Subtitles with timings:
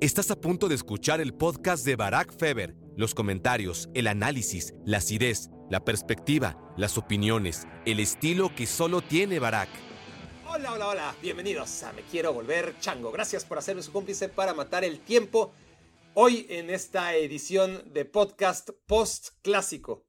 [0.00, 2.74] Estás a punto de escuchar el podcast de Barack Feber.
[2.96, 9.38] Los comentarios, el análisis, la acidez, la perspectiva, las opiniones, el estilo que solo tiene
[9.38, 9.68] Barack.
[10.48, 11.16] Hola, hola, hola.
[11.20, 13.12] Bienvenidos a Me Quiero Volver Chango.
[13.12, 15.52] Gracias por hacerme su cómplice para matar el tiempo.
[16.14, 20.06] Hoy en esta edición de podcast post clásico.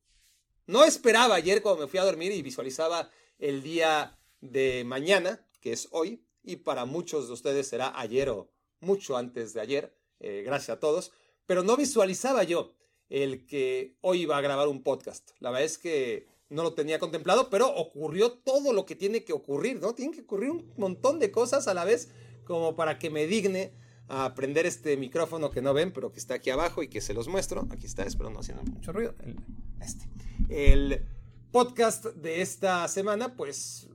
[0.67, 5.73] No esperaba ayer cuando me fui a dormir y visualizaba el día de mañana, que
[5.73, 8.50] es hoy, y para muchos de ustedes será ayer o
[8.81, 11.11] mucho antes de ayer, eh, gracias a todos,
[11.45, 12.75] pero no visualizaba yo
[13.09, 15.31] el que hoy iba a grabar un podcast.
[15.39, 19.33] La verdad es que no lo tenía contemplado, pero ocurrió todo lo que tiene que
[19.33, 19.93] ocurrir, ¿no?
[19.93, 22.11] Tiene que ocurrir un montón de cosas a la vez
[22.45, 23.73] como para que me digne
[24.07, 27.13] a prender este micrófono que no ven, pero que está aquí abajo y que se
[27.13, 27.67] los muestro.
[27.71, 29.15] Aquí está, espero no haciendo mucho ruido.
[29.19, 29.37] El,
[29.79, 30.09] este.
[30.49, 31.05] El
[31.51, 33.89] podcast de esta semana, pues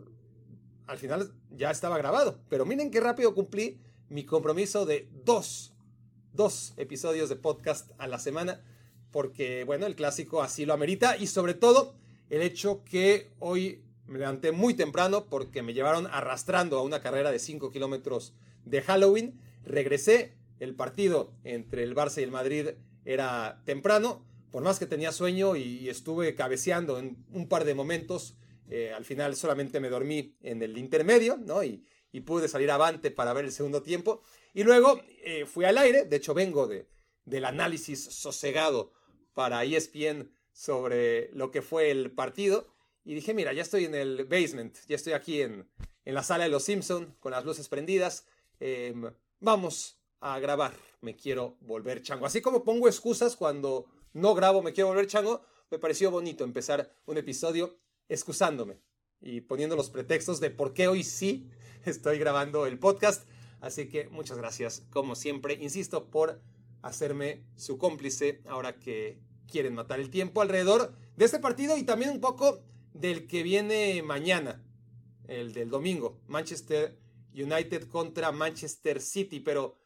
[0.86, 5.72] al final ya estaba grabado, pero miren qué rápido cumplí mi compromiso de dos,
[6.32, 8.62] dos episodios de podcast a la semana,
[9.10, 11.94] porque bueno, el clásico así lo amerita y sobre todo
[12.30, 17.30] el hecho que hoy me levanté muy temprano porque me llevaron arrastrando a una carrera
[17.30, 22.68] de 5 kilómetros de Halloween, regresé, el partido entre el Barça y el Madrid
[23.04, 28.36] era temprano, por más que tenía sueño y estuve cabeceando en un par de momentos,
[28.68, 31.62] eh, al final solamente me dormí en el intermedio, ¿no?
[31.62, 31.84] Y,
[32.16, 34.22] y pude salir avante para ver el segundo tiempo.
[34.54, 36.88] Y luego eh, fui al aire, de hecho vengo de,
[37.26, 38.90] del análisis sosegado
[39.34, 42.68] para ESPN sobre lo que fue el partido.
[43.04, 45.68] Y dije, mira, ya estoy en el basement, ya estoy aquí en,
[46.06, 48.24] en la sala de los Simpson con las luces prendidas.
[48.60, 52.24] Em, vamos a grabar, me quiero volver chango.
[52.24, 56.90] Así como pongo excusas cuando no grabo, me quiero volver chango, me pareció bonito empezar
[57.04, 57.76] un episodio
[58.08, 58.80] excusándome
[59.20, 61.50] y poniendo los pretextos de por qué hoy sí
[61.86, 63.26] estoy grabando el podcast.
[63.60, 66.40] Así que muchas gracias, como siempre, insisto, por
[66.82, 69.18] hacerme su cómplice ahora que
[69.50, 74.02] quieren matar el tiempo alrededor de este partido y también un poco del que viene
[74.02, 74.62] mañana,
[75.28, 76.98] el del domingo, Manchester
[77.32, 79.40] United contra Manchester City.
[79.40, 79.78] Pero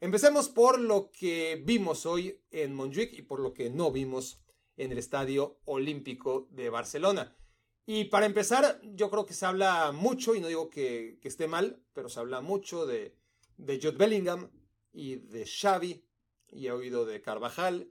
[0.00, 4.40] empecemos por lo que vimos hoy en Montjuic y por lo que no vimos
[4.76, 7.36] en el Estadio Olímpico de Barcelona.
[7.86, 11.80] Y para empezar, yo creo que se habla mucho, y no digo que, esté mal,
[11.92, 13.14] pero se habla mucho de,
[13.56, 14.50] de Jude Bellingham
[14.92, 16.04] y de Xavi,
[16.50, 17.88] y he oído de Carvajal,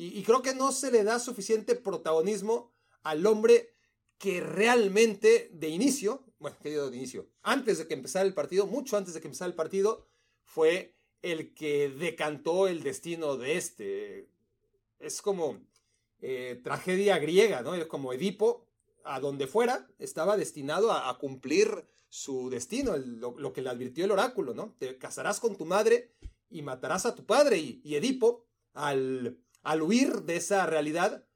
[0.00, 2.72] y, creo que no se le da suficiente protagonismo
[3.02, 3.74] al hombre
[4.16, 7.28] que realmente de inicio, bueno, ¿qué digo de inicio?
[7.42, 10.06] Antes de que empezara el partido, mucho antes de que empezara el partido,
[10.44, 14.28] fue el que decantó el destino de este.
[15.00, 15.58] Es como
[16.20, 17.74] eh, tragedia griega, ¿no?
[17.74, 18.67] Es como Edipo,
[19.08, 24.54] a donde fuera, estaba destinado a, cumplir su destino, lo, que le advirtió el oráculo,
[24.54, 24.74] ¿no?
[24.78, 26.12] Te casarás con tu madre
[26.50, 27.58] y matarás a tu padre.
[27.58, 31.26] Y, Edipo, al, al huir de esa realidad,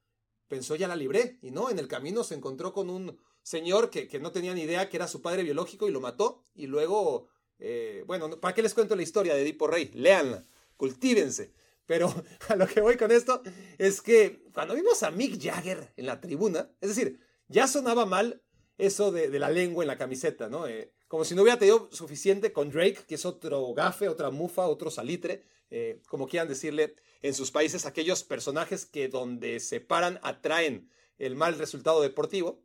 [0.47, 1.39] pensó ya la libré.
[1.41, 4.89] Y no, en el camino se encontró con un señor que, no tenía ni idea
[4.89, 6.43] que era su padre biológico y lo mató.
[6.55, 7.27] Y luego,
[7.59, 9.91] eh, bueno, ¿para qué les cuento la historia de Edipo Rey?
[9.93, 10.45] Leanla,
[10.77, 11.53] cultívense.
[11.85, 12.13] Pero
[12.49, 13.41] a lo que voy con esto
[13.77, 17.19] es que cuando vimos a Mick Jagger en la tribuna, es decir,
[17.53, 18.41] ya sonaba mal
[18.79, 20.67] eso de, la lengua en la camiseta, ¿no?
[20.67, 24.67] Eh, como si no hubiera tenido suficiente con Drake, que es otro gafe, otra mufa,
[24.67, 30.19] otro salitre, eh, como quieran decirle en sus países, aquellos personajes que donde se paran
[30.23, 32.63] atraen el mal resultado deportivo.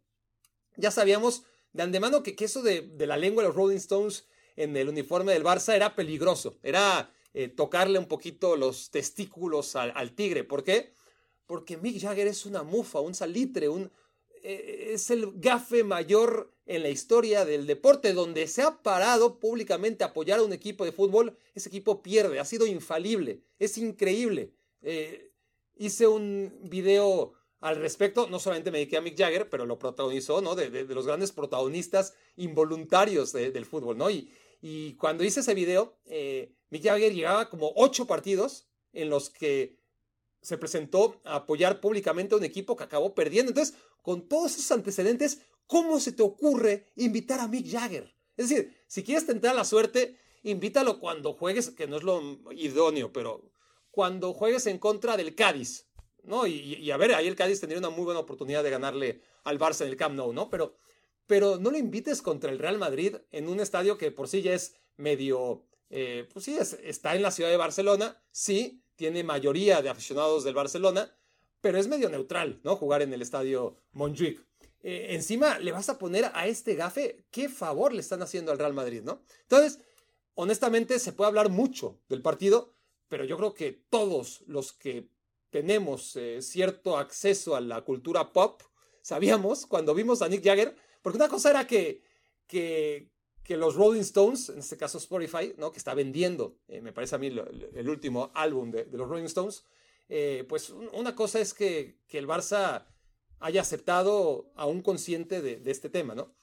[0.77, 1.45] Ya sabíamos
[1.75, 5.45] de antemano que, eso de, la lengua de los Rolling Stones en el uniforme del
[5.45, 10.45] Barça era peligroso, era eh, tocarle un poquito los testículos al, al tigre.
[10.45, 10.95] ¿Por qué?
[11.47, 13.93] Porque Mick Jagger es una mufa, un salitre, un,
[14.49, 20.09] es el gafe mayor en la historia del deporte, donde se ha parado públicamente a
[20.09, 24.53] apoyar a un equipo de fútbol, ese equipo pierde, ha sido infalible, es increíble.
[24.83, 25.33] Eh,
[25.77, 30.41] hice un video al respecto, no solamente me dediqué a Mick Jagger, pero lo protagonizó,
[30.41, 30.55] ¿no?
[30.55, 34.11] De, los grandes protagonistas involuntarios del fútbol, ¿no?
[34.11, 34.31] Y,
[34.61, 39.77] y, cuando hice ese video, eh, Mick Jagger llegaba como ocho partidos en los que
[40.41, 43.51] se presentó a apoyar públicamente a un equipo que acabó perdiendo.
[43.51, 48.15] Entonces, con todos esos antecedentes, ¿cómo se te ocurre invitar a Mick Jagger?
[48.37, 53.13] Es decir, si quieres tentar la suerte, invítalo cuando juegues, que no es lo idóneo,
[53.13, 53.51] pero
[53.91, 55.89] cuando juegues en contra del Cádiz,
[56.23, 56.47] ¿no?
[56.47, 59.83] Y, a ver, ahí el Cádiz tendría una muy buena oportunidad de ganarle al Barça
[59.83, 60.51] en el Camp Nou, ¿no?
[60.51, 60.77] Pero,
[61.27, 64.53] pero no lo invites contra el Real Madrid en un estadio que por sí ya
[64.53, 69.89] es medio, eh, pues sí, está en la ciudad de Barcelona, sí, tiene mayoría de
[69.89, 71.17] aficionados del Barcelona,
[71.61, 72.75] pero es medio neutral, ¿no?
[72.75, 74.45] Jugar en el estadio Montjuic.
[74.81, 78.59] Eh, encima le vas a poner a este gafe, qué favor le están haciendo al
[78.59, 79.23] Real Madrid, ¿no?
[79.43, 79.79] Entonces,
[80.35, 82.75] honestamente, se puede hablar mucho del partido,
[83.07, 85.09] pero yo creo que todos los que
[85.51, 88.63] tenemos eh, cierto acceso a la cultura pop,
[89.01, 92.03] sabíamos cuando vimos a Nick Jagger, porque una cosa era que,
[92.49, 93.13] que,
[93.49, 95.73] que los Rolling Stones, en este caso Spotify, ¿no?
[95.73, 99.65] que está vendiendo, eh, me parece a mí el último álbum de, los Rolling Stones,
[100.11, 102.85] eh, pues una cosa es que, el Barça
[103.41, 106.35] haya aceptado a un consciente de, de, este tema, ¿no?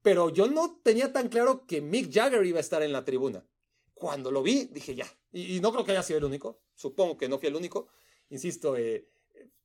[0.00, 3.44] Pero yo no tenía tan claro que Mick Jagger iba a estar en la tribuna.
[3.92, 5.12] Cuando lo vi, dije ya.
[5.32, 6.60] Y, no creo que haya sido el único.
[6.76, 7.88] Supongo que no fui el único.
[8.30, 9.08] Insisto, eh,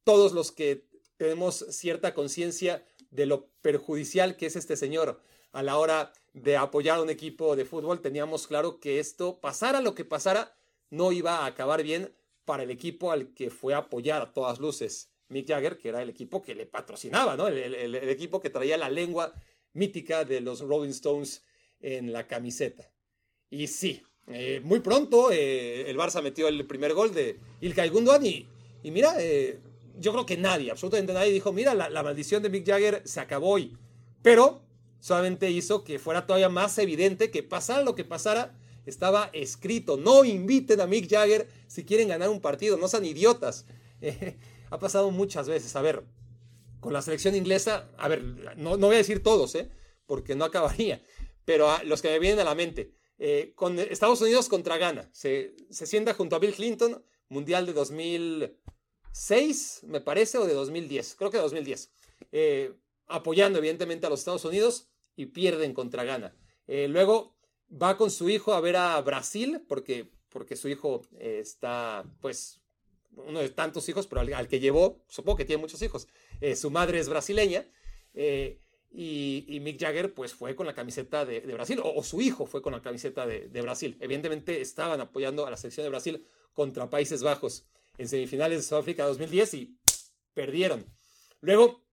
[0.04, 0.88] todos los que
[1.18, 5.22] tenemos cierta conciencia de lo perjudicial que es este señor
[5.52, 9.82] a la hora de apoyar a un equipo de fútbol, teníamos claro que esto, pasara
[9.82, 10.56] lo que pasara,
[10.90, 12.14] no iba a acabar bien
[12.46, 16.02] para el equipo al que fue a apoyar a todas luces Mick Jagger, que era
[16.02, 17.48] el equipo que le patrocinaba, ¿no?
[17.48, 19.34] El, equipo que traía la lengua
[19.74, 21.44] mítica de los Rolling Stones
[21.80, 22.92] en la camiseta.
[23.50, 28.26] Y sí, eh, muy pronto eh, el Barça metió el primer gol de Ilkay Gundogan
[28.26, 28.48] y,
[28.84, 29.60] y mira, eh,
[30.00, 33.20] yo creo que nadie, absolutamente nadie dijo, mira, la, la maldición de Mick Jagger se
[33.20, 33.78] acabó hoy.
[34.24, 34.62] Pero
[35.00, 39.98] solamente hizo que fuera todavía más evidente que pasara lo que pasara, estaba escrito.
[39.98, 43.66] No inviten a Mick Jagger si quieren ganar un partido, no sean idiotas.
[44.70, 45.76] ha pasado muchas veces.
[45.76, 46.04] A ver,
[46.80, 48.24] con la selección inglesa, a ver,
[48.58, 49.70] no, no voy a decir todos, ¿eh?
[50.06, 51.02] porque no acabaría,
[51.46, 52.94] pero los que me vienen a la mente.
[53.22, 55.10] Eh, con Estados Unidos contra Ghana.
[55.12, 61.16] Se, se sienta junto a Bill Clinton, Mundial de 2006, me parece, o de 2010,
[61.16, 61.92] creo que de 2010.
[62.32, 62.72] Eh,
[63.10, 66.34] apoyando evidentemente a los Estados Unidos y pierden contra Ghana.
[66.68, 67.36] Eh, luego
[67.70, 72.62] va con su hijo a ver a Brasil, porque, porque su hijo eh, está, pues,
[73.12, 76.08] uno de tantos hijos, pero al, que llevó, supongo que tiene muchos hijos,
[76.40, 77.68] eh, su madre es brasileña,
[78.92, 82.74] y, Mick Jagger, pues, fue con la camiseta de, Brasil, o, su hijo fue con
[82.74, 83.98] la camiseta de, de Brasil.
[84.00, 87.66] Evidentemente estaban apoyando a la selección de Brasil contra Países Bajos
[87.98, 89.78] en semifinales de Sudáfrica 2010 y
[90.34, 90.86] perdieron.
[91.42, 91.89] Luego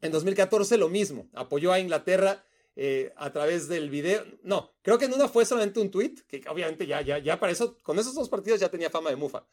[0.00, 2.44] en 2014 lo mismo, apoyó a Inglaterra
[2.76, 4.24] eh, a través del video.
[4.42, 7.52] No, creo que en una fue solamente un tweet, que obviamente ya, ya, ya para
[7.52, 9.46] eso, con esos dos partidos ya tenía fama de mufa.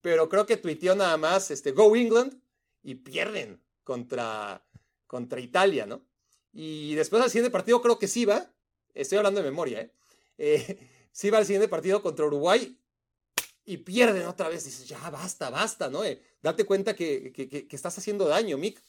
[0.00, 2.40] Pero creo que tuiteó nada más, este, Go England,
[2.82, 4.64] y pierden contra,
[5.06, 6.04] contra Italia, ¿no?
[6.52, 8.52] Y después al siguiente partido creo que sí va,
[8.94, 9.92] estoy hablando de memoria, ¿eh?
[10.38, 12.76] eh sí va al siguiente partido contra Uruguay
[13.64, 14.64] y pierden otra vez.
[14.64, 16.04] Dices, ya basta, basta, ¿no?
[16.04, 18.82] Eh, date cuenta que, que, que, estás haciendo daño, Mick.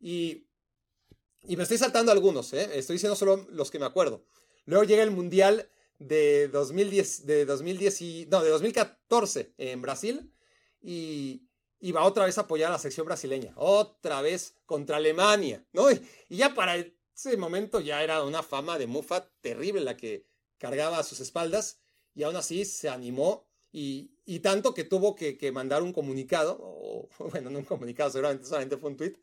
[0.00, 0.46] Y,
[1.42, 2.70] y me estoy saltando algunos, ¿eh?
[2.74, 4.24] estoy diciendo solo los que me acuerdo.
[4.64, 10.32] Luego llega el Mundial de 2010, de 2010 y, no, de 2014 en Brasil
[10.82, 11.48] y,
[11.80, 15.90] y, va otra vez a apoyar a la sección brasileña, otra vez contra Alemania, ¿no?
[15.90, 20.26] Y, ya para ese momento ya era una fama de mufa terrible la que
[20.58, 21.80] cargaba a sus espaldas
[22.14, 27.58] y aún así se animó y, tanto que tuvo que, mandar un comunicado, bueno, no
[27.58, 29.16] un comunicado, seguramente solamente fue un tweet,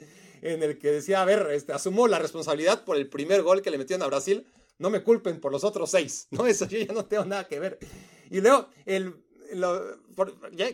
[0.43, 3.71] en el que decía, a ver, este, asumo la responsabilidad por el primer gol que
[3.71, 4.45] le metieron a Brasil,
[4.77, 6.45] no me culpen por los otros seis, ¿no?
[6.45, 7.79] Eso yo ya no tengo nada que ver.
[8.29, 9.15] Y luego, el,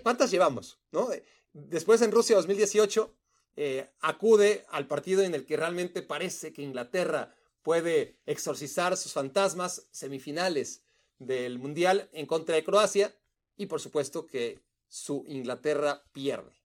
[0.04, 0.78] ¿cuántas llevamos?
[0.92, 1.10] ¿no?
[1.54, 3.16] Después en Rusia 2018
[3.56, 9.88] eh, acude al partido en el que realmente parece que Inglaterra puede exorcizar sus fantasmas
[9.92, 10.84] semifinales
[11.18, 13.14] del Mundial en contra de Croacia
[13.59, 16.59] y por supuesto que su Inglaterra pierde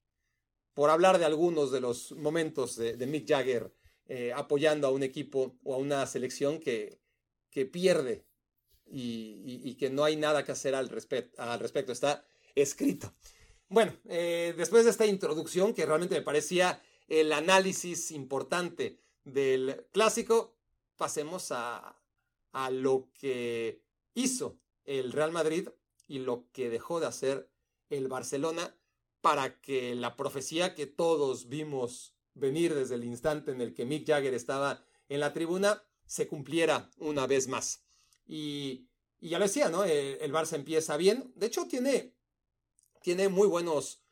[0.75, 3.73] por hablar de algunos de los momentos de, Mick Jagger
[4.07, 7.01] eh, apoyando a un equipo o a una selección que,
[7.51, 8.25] que pierde
[8.87, 10.91] y, que no hay nada que hacer al,
[11.39, 11.93] al respecto.
[11.93, 12.25] Está
[12.55, 13.13] escrito.
[13.69, 20.55] Bueno, eh, después de esta introducción que realmente me parecía el análisis importante del clásico,
[20.97, 21.99] pasemos a,
[22.53, 23.81] a lo que
[24.15, 25.69] hizo el Real Madrid
[26.07, 27.51] y lo que dejó de hacer
[27.91, 28.77] el Barcelona
[29.21, 34.07] para que la profecía que todos vimos venir desde el instante en el que Mick
[34.07, 37.85] Jagger estaba en la tribuna se cumpliera una vez más.
[38.27, 38.89] Y,
[39.21, 39.85] ya lo decía, ¿no?
[39.85, 41.33] El, el, Barça empieza bien.
[41.35, 42.15] De hecho, tiene,
[43.03, 44.03] tiene muy buenos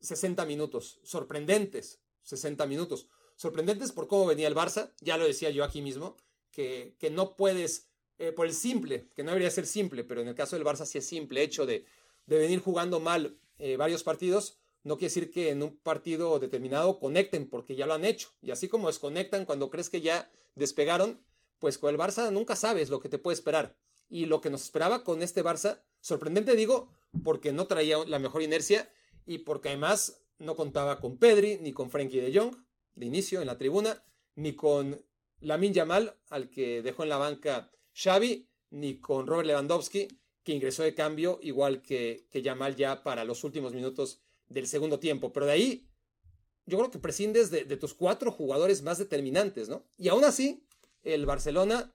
[0.00, 3.08] 60 minutos, sorprendentes 60 minutos.
[3.36, 6.16] Sorprendentes por cómo venía el Barça, ya lo decía yo aquí mismo,
[6.50, 10.28] que, que no puedes, eh, por el simple, que no debería ser simple, pero en
[10.28, 11.84] el caso del Barça sí es simple, hecho de,
[12.26, 17.00] de venir jugando mal eh, varios partidos, no quiere decir que en un partido determinado
[17.00, 18.30] conecten, porque ya lo han hecho.
[18.40, 21.20] Y así como desconectan cuando crees que ya despegaron,
[21.58, 23.76] pues con el Barça nunca sabes lo que te puede esperar.
[24.08, 26.88] Y lo que nos esperaba con este Barça, sorprendente digo,
[27.24, 28.88] porque no traía la mejor inercia
[29.26, 32.56] y porque además no contaba con Pedri ni con Frankie de Jong
[32.94, 34.04] de inicio en la tribuna,
[34.36, 35.04] ni con
[35.40, 40.08] Lamin Yamal, al que dejó en la banca Xavi, ni con Robert Lewandowski,
[40.42, 45.00] que ingresó de cambio, igual que, que Yamal ya para los últimos minutos del segundo
[45.00, 45.32] tiempo.
[45.32, 45.88] Pero de ahí,
[46.66, 49.84] yo creo que prescindes de, de tus cuatro jugadores más determinantes, ¿no?
[49.96, 50.64] Y aún así,
[51.02, 51.94] el Barcelona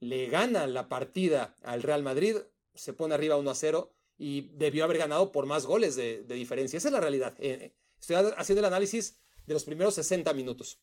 [0.00, 2.36] le gana la partida al Real Madrid,
[2.74, 6.76] se pone arriba 1 a 0 y debió haber ganado por más goles de, diferencia.
[6.76, 7.34] Esa es la realidad.
[7.38, 10.80] Eh, estoy haciendo el análisis de los primeros 60 minutos.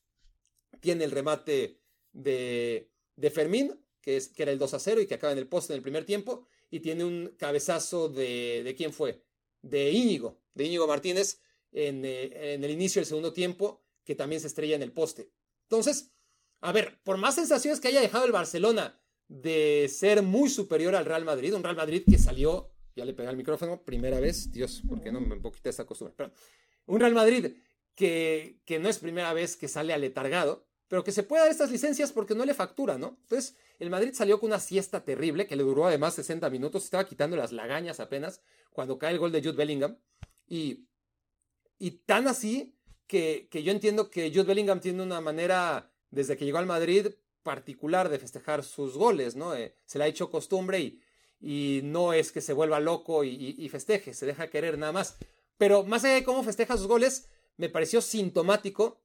[0.80, 1.80] Tiene el remate
[2.12, 5.74] de, de Fermín, que, era el 2 a 0 y que acaba en el poste
[5.74, 9.24] en el primer tiempo, y tiene un cabezazo de, de quién fue?
[9.62, 11.42] De Íñigo, de Íñigo Martínez
[11.72, 15.32] en, eh, en el inicio del segundo tiempo, que también se estrella en el poste.
[15.64, 16.12] Entonces,
[16.62, 21.06] a ver, por más sensaciones que haya dejado el Barcelona de ser muy superior al
[21.06, 24.82] Real Madrid, un Real Madrid que salió, ya le pegué al micrófono, primera vez, Dios,
[24.88, 26.34] porque no me poquita esta costumbre, pero
[26.88, 27.54] un Real Madrid
[27.96, 31.72] que, que no es primera vez que sale aletargado, pero que se puede dar estas
[31.72, 33.18] licencias porque no le factura, ¿no?
[33.22, 37.06] Entonces, el Madrid salió con una siesta terrible que le duró además 60 minutos, estaba
[37.06, 39.98] quitando las lagañas apenas cuando cae el gol de Jude Bellingham,
[40.50, 40.84] y,
[41.80, 42.76] y tan así
[43.08, 47.08] que, que yo entiendo que Jude Bellingham tiene una manera, desde que llegó al Madrid,
[47.42, 49.56] particular de festejar sus goles, ¿no?
[49.56, 51.02] Eh, se le ha hecho costumbre y,
[51.40, 55.16] y, no es que se vuelva loco y, festeje, se deja querer nada más.
[55.58, 59.01] Pero más allá de cómo festeja sus goles, me pareció sintomático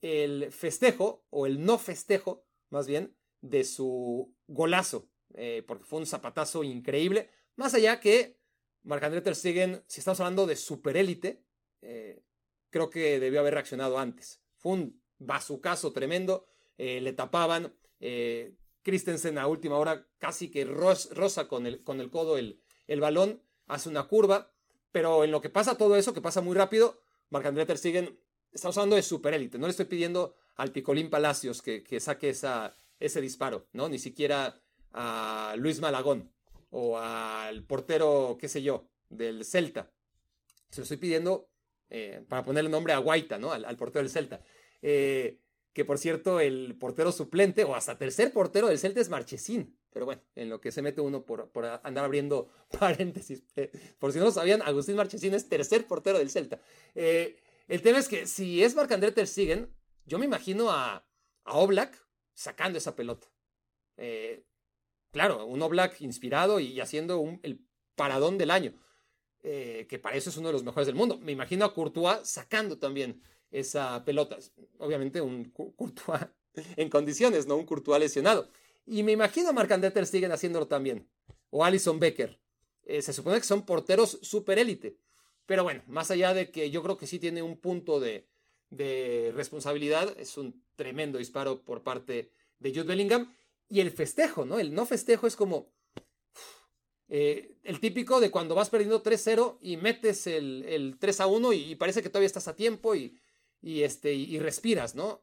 [0.00, 6.06] el festejo, o el no festejo, más bien, de su golazo, eh, porque fue un
[6.06, 7.30] zapatazo increíble.
[7.56, 8.38] Más allá que
[8.82, 11.44] Marc-André Ter si estamos hablando de superélite,
[11.82, 12.22] eh,
[12.70, 14.42] creo que debió haber reaccionado antes.
[14.56, 16.46] Fue un bazucazo tremendo
[16.78, 17.74] eh, le tapaban.
[18.82, 23.42] Christensen a última hora casi que rosa con el, con el codo el, el, balón,
[23.66, 24.52] hace una curva,
[24.92, 27.78] pero en lo que pasa todo eso, que pasa muy rápido, Marc-André Ter
[28.56, 29.58] está usando de superélite.
[29.58, 33.88] No le estoy pidiendo al Picolín Palacios que, que saque esa, ese disparo, ¿no?
[33.88, 34.60] Ni siquiera
[34.92, 36.32] a Luis Malagón
[36.70, 39.92] o al portero, qué sé yo, del Celta.
[40.70, 41.48] Se lo estoy pidiendo
[41.90, 43.52] eh, para ponerle nombre a Guaita, ¿no?
[43.52, 44.40] Al, portero del Celta.
[44.82, 45.38] Eh,
[45.72, 49.78] que por cierto el portero suplente o hasta tercer portero del Celta es Marchesín.
[49.92, 52.48] Pero bueno, en lo que se mete uno por, por andar abriendo
[52.78, 53.42] paréntesis.
[53.98, 56.60] Por si no lo sabían, Agustín Marchesín es tercer portero del Celta.
[56.94, 57.36] Eh,
[57.68, 59.28] el tema es que si es Marc-André Ter
[60.04, 61.06] yo me imagino a,
[61.44, 63.26] a Oblak sacando esa pelota.
[63.96, 64.44] Eh,
[65.10, 68.74] claro, un Oblak inspirado y haciendo el paradón del año.
[69.42, 71.18] Eh, que para eso es uno de los mejores del mundo.
[71.18, 74.36] Me imagino a Courtois sacando también esa pelota.
[74.78, 76.22] Obviamente un Courtois
[76.76, 78.48] en condiciones, no un Courtois lesionado.
[78.84, 81.08] Y me imagino a Marc-André Ter haciéndolo también.
[81.50, 82.40] O Alison Becker.
[82.84, 84.98] Eh, se supone que son porteros super élite.
[85.46, 88.26] Pero bueno, más allá de que yo creo que sí tiene un punto de,
[89.34, 93.34] responsabilidad, es un tremendo disparo por parte de Jude Bellingham.
[93.68, 94.58] Y el festejo, ¿no?
[94.58, 95.72] El no festejo es como
[97.08, 101.74] eh, el típico de cuando vas perdiendo 3-0 y metes el, el 3-1 y, y,
[101.76, 103.18] parece que todavía estás a tiempo y,
[103.62, 105.22] este, y, respiras, ¿no?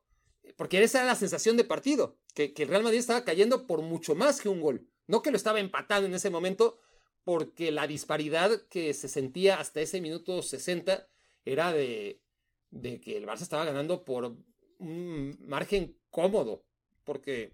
[0.57, 4.15] Porque esa era la sensación de partido, que, el Real Madrid estaba cayendo por mucho
[4.15, 4.87] más que un gol.
[5.07, 6.79] No que lo estaba empatando en ese momento,
[7.23, 11.07] porque la disparidad que se sentía hasta ese minuto 60
[11.45, 12.21] era de,
[12.71, 14.35] de que el Barça estaba ganando por
[14.79, 16.63] un margen cómodo,
[17.03, 17.53] porque,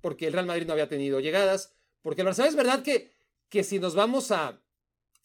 [0.00, 3.10] porque el Real Madrid no había tenido llegadas, porque el Barça es verdad que,
[3.48, 4.62] que si nos vamos a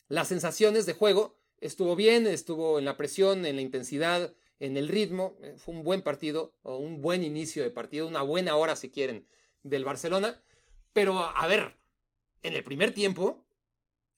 [0.07, 4.87] las sensaciones de juego, estuvo bien, estuvo en la presión, en la intensidad, en el
[4.87, 5.37] ritmo.
[5.41, 8.89] Eh, fue un buen partido, o un buen inicio de partido, una buena hora, si
[8.89, 9.27] quieren,
[9.63, 10.41] del Barcelona.
[10.93, 11.75] Pero, a ver,
[12.43, 13.45] en el primer tiempo,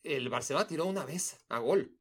[0.03, 1.97] el Barcelona tiró una vez a gol.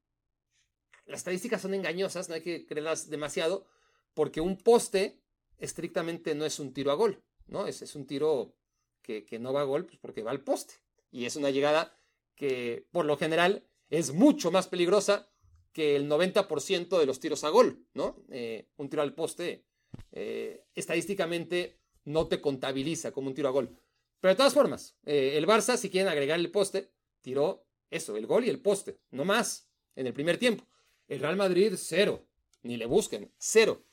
[1.06, 3.66] Las estadísticas son engañosas, no hay que creerlas demasiado,
[4.14, 5.20] porque un poste
[5.58, 7.66] estrictamente no es un tiro a gol, ¿no?
[7.66, 8.54] Es, es un tiro
[9.02, 10.74] que, que, no va a gol pues porque va al poste.
[11.10, 11.98] Y es una llegada
[12.34, 15.30] que, por lo general, es mucho más peligrosa
[15.72, 18.24] que el 90% de los tiros a gol, ¿no?
[18.30, 19.64] Eh, un tiro al poste
[20.12, 23.80] eh, estadísticamente no te contabiliza como un tiro a gol.
[24.20, 26.90] Pero de todas formas, eh, el Barça, si quieren agregar el poste,
[27.20, 30.66] tiró eso, el gol y el poste, no más, en el primer tiempo.
[31.06, 32.26] El Real Madrid, cero,
[32.62, 33.84] ni le busquen, cero.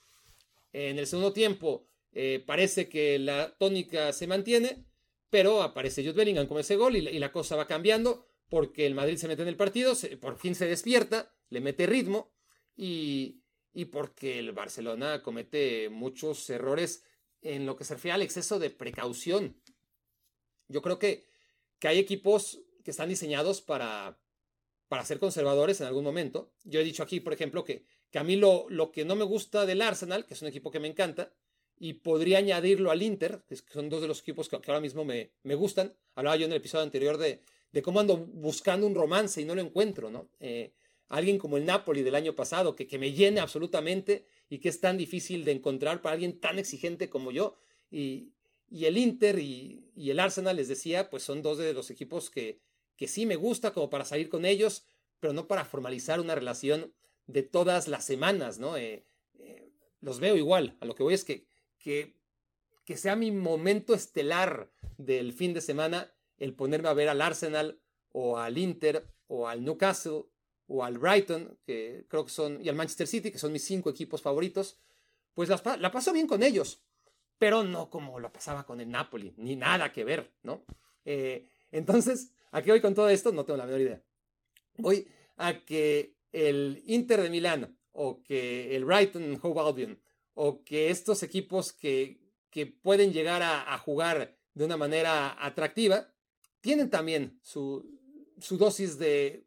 [0.74, 4.86] En el segundo tiempo eh, parece que la tónica se mantiene,
[5.30, 9.18] pero aparece Jude Bellingham con ese gol y la, cosa va cambiando porque el Madrid
[9.18, 12.34] se mete en el partido, por fin se despierta, le mete ritmo
[12.75, 13.42] y,
[13.74, 17.04] y porque el Barcelona comete muchos errores
[17.42, 19.62] en lo que se refiere al exceso de precaución.
[20.68, 21.28] Yo creo que,
[21.80, 24.20] que hay equipos que están diseñados para,
[24.88, 26.51] para ser conservadores en algún momento.
[26.63, 29.25] Yo he dicho aquí, por ejemplo, que, que a mí lo, lo que no me
[29.25, 31.34] gusta del Arsenal, que es un equipo que me encanta,
[31.77, 35.32] y podría añadirlo al Inter, que son dos de los equipos que, ahora mismo me,
[35.44, 35.94] me, gustan.
[36.13, 39.56] Hablaba yo en el episodio anterior de, de cómo ando buscando un romance y no
[39.56, 40.30] lo encuentro, ¿no?
[40.39, 40.72] Eh,
[41.10, 44.80] alguien como el Napoli del año pasado, que, que me llene absolutamente y que es
[44.80, 47.58] tan difícil de encontrar para alguien tan exigente como yo.
[47.92, 48.30] Y,
[48.70, 52.30] y el Inter y, y, el Arsenal, les decía, pues son dos de los equipos
[52.30, 52.60] que,
[52.98, 54.86] que sí me gusta como para salir con ellos,
[55.20, 56.94] pero no para formalizar una relación
[57.28, 58.78] de todas las semanas, ¿no?
[58.78, 59.06] Eh,
[59.40, 59.72] eh,
[60.02, 60.78] los veo igual.
[60.80, 61.48] A lo que voy es que,
[61.80, 62.16] que,
[62.86, 67.80] que sea mi momento estelar del fin de semana el ponerme a ver al Arsenal
[68.12, 70.25] o al Inter o al Newcastle
[70.68, 73.90] o al Brighton, que creo que son, y al Manchester City, que son mis cinco
[73.90, 74.80] equipos favoritos,
[75.34, 76.82] pues la, paso bien con ellos,
[77.38, 80.66] pero no como lo pasaba con el Napoli, ni nada que ver, ¿no?
[81.04, 83.34] Eh, entonces, ¿a qué voy con todo esto?
[83.34, 84.02] No tengo la menor idea.
[84.78, 90.02] Voy a que el Inter de Milán o que el Brighton Hove Albion
[90.36, 92.18] o que estos equipos que,
[92.50, 96.14] que pueden llegar a, a, jugar de una manera atractiva
[96.62, 97.86] tienen también su,
[98.40, 99.46] su dosis de...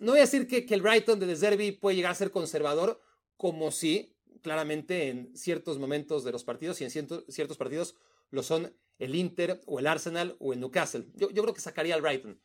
[0.00, 3.00] No voy a decir que, que el Brighton de Deservi puede llegar a ser conservador,
[3.36, 7.94] como si claramente en ciertos momentos de los partidos y en ciertos partidos
[8.30, 11.06] lo son el Inter o el Arsenal o el Newcastle.
[11.14, 12.40] Yo, yo creo que sacaría al Brighton.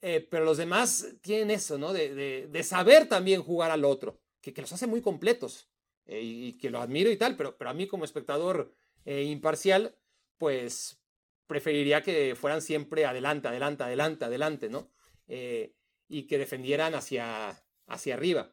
[0.00, 1.92] Eh, pero los demás tienen eso, ¿no?
[1.92, 5.68] De, de, saber también jugar al otro, que, que los hace muy completos
[6.06, 9.94] eh, y que lo admiro y tal, pero, pero a mí como espectador eh, imparcial,
[10.38, 11.02] pues
[11.46, 14.90] preferiría que fueran siempre adelante, adelante, adelante, adelante, ¿no?
[16.08, 18.52] y que defendieran hacia, hacia arriba.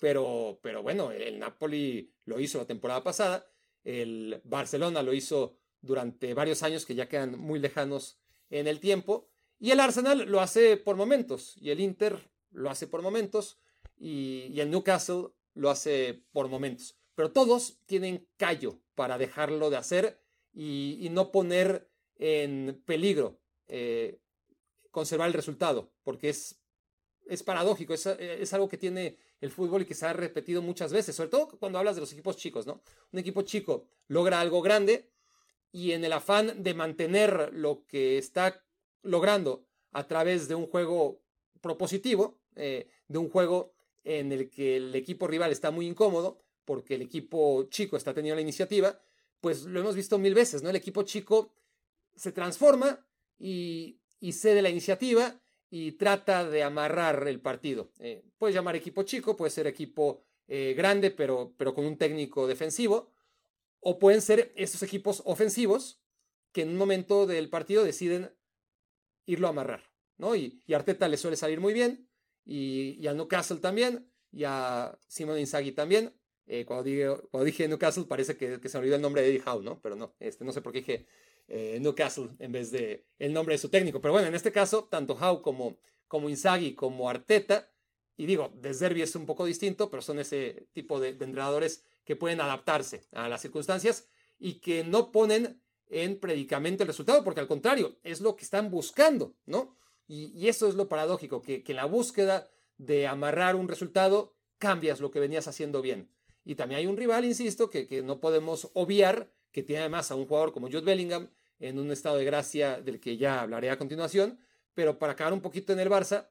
[0.00, 3.46] Pero, pero bueno, el Napoli lo hizo la temporada pasada,
[3.84, 8.18] el Barcelona lo hizo durante varios años que ya quedan muy lejanos
[8.50, 12.86] en el tiempo y el Arsenal lo hace por momentos, y el Inter lo hace
[12.86, 13.58] por momentos,
[13.96, 16.98] y, el Newcastle lo hace por momentos.
[17.14, 20.20] Pero todos tienen callo para dejarlo de hacer
[20.52, 24.20] y, y no poner en peligro eh,
[24.90, 26.60] conservar el resultado, porque es,
[27.26, 30.92] es paradójico, es, es, algo que tiene el fútbol y que se ha repetido muchas
[30.92, 32.82] veces, sobre todo cuando hablas de los equipos chicos, ¿no?
[33.12, 35.10] Un equipo chico logra algo grande
[35.74, 38.64] y en el afán de mantener lo que está
[39.02, 41.20] logrando a través de un juego
[41.60, 46.94] propositivo, eh, de un juego en el que el equipo rival está muy incómodo porque
[46.94, 49.00] el equipo chico está teniendo la iniciativa,
[49.40, 50.70] pues lo hemos visto mil veces, ¿no?
[50.70, 51.52] El equipo chico
[52.14, 53.04] se transforma
[53.36, 53.98] y,
[54.30, 57.90] cede la iniciativa y trata de amarrar el partido.
[57.98, 62.46] Eh, puedes llamar equipo chico, puede ser equipo eh, grande, pero, pero con un técnico
[62.46, 63.10] defensivo,
[63.84, 66.00] o pueden ser estos equipos ofensivos
[66.52, 68.34] que en un momento del partido deciden
[69.26, 69.82] irlo a amarrar,
[70.16, 70.34] ¿no?
[70.34, 72.08] Y, y Arteta le suele salir muy bien,
[72.46, 76.14] y, a Newcastle también, y a Simon Inzaghi también.
[76.46, 79.42] Eh, cuando, dije, cuando dije Newcastle parece que, se me olvidó el nombre de Eddie
[79.46, 79.80] Howe, ¿no?
[79.80, 81.06] Pero no, este, no sé por qué dije
[81.48, 84.00] eh, Newcastle en vez de el nombre de su técnico.
[84.00, 87.70] Pero bueno, en este caso, tanto Howe como, como Inzaghi como Arteta,
[88.16, 91.24] y digo, De Zerbi es un poco distinto, pero son ese tipo de, de
[92.04, 97.40] que pueden adaptarse a las circunstancias y que no ponen en predicamento el resultado, porque
[97.40, 99.76] al contrario, es lo que están buscando, ¿no?
[100.06, 104.34] Y, y eso es lo paradójico, que, que, en la búsqueda de amarrar un resultado,
[104.58, 106.10] cambias lo que venías haciendo bien.
[106.44, 110.14] Y también hay un rival, insisto, que, que no podemos obviar, que tiene además a
[110.14, 113.78] un jugador como Jude Bellingham en un estado de gracia del que ya hablaré a
[113.78, 114.38] continuación,
[114.74, 116.28] pero para acabar un poquito en el Barça,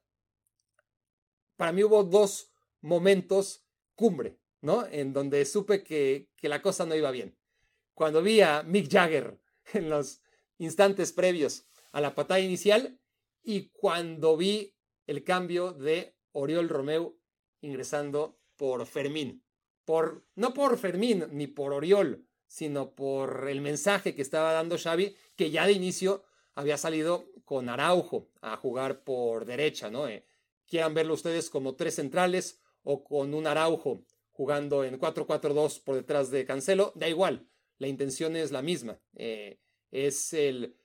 [1.56, 3.64] para mí hubo dos momentos
[3.96, 4.88] cumbre, ¿no?
[4.88, 7.38] En donde supe que, que la cosa no iba bien.
[7.94, 9.40] Cuando vi a Mick Jagger
[9.74, 10.22] en los
[10.58, 13.00] instantes previos a la patada inicial
[13.44, 14.74] y cuando vi
[15.06, 17.20] el cambio de Oriol Romeu
[17.62, 19.44] ingresando por Fermín.
[19.86, 25.16] Por, no por Fermín ni por Oriol, sino por el mensaje que estaba dando Xavi,
[25.36, 26.24] que ya de inicio
[26.56, 30.08] había salido con Araujo a jugar por derecha, ¿no?
[30.08, 30.26] Eh,
[30.66, 36.30] quieran verlo ustedes como tres centrales o con un Araujo jugando en 4-4-2 por detrás
[36.30, 39.00] de Cancelo, da igual, la intención es la misma.
[39.16, 39.60] Eh,
[39.92, 40.76] es el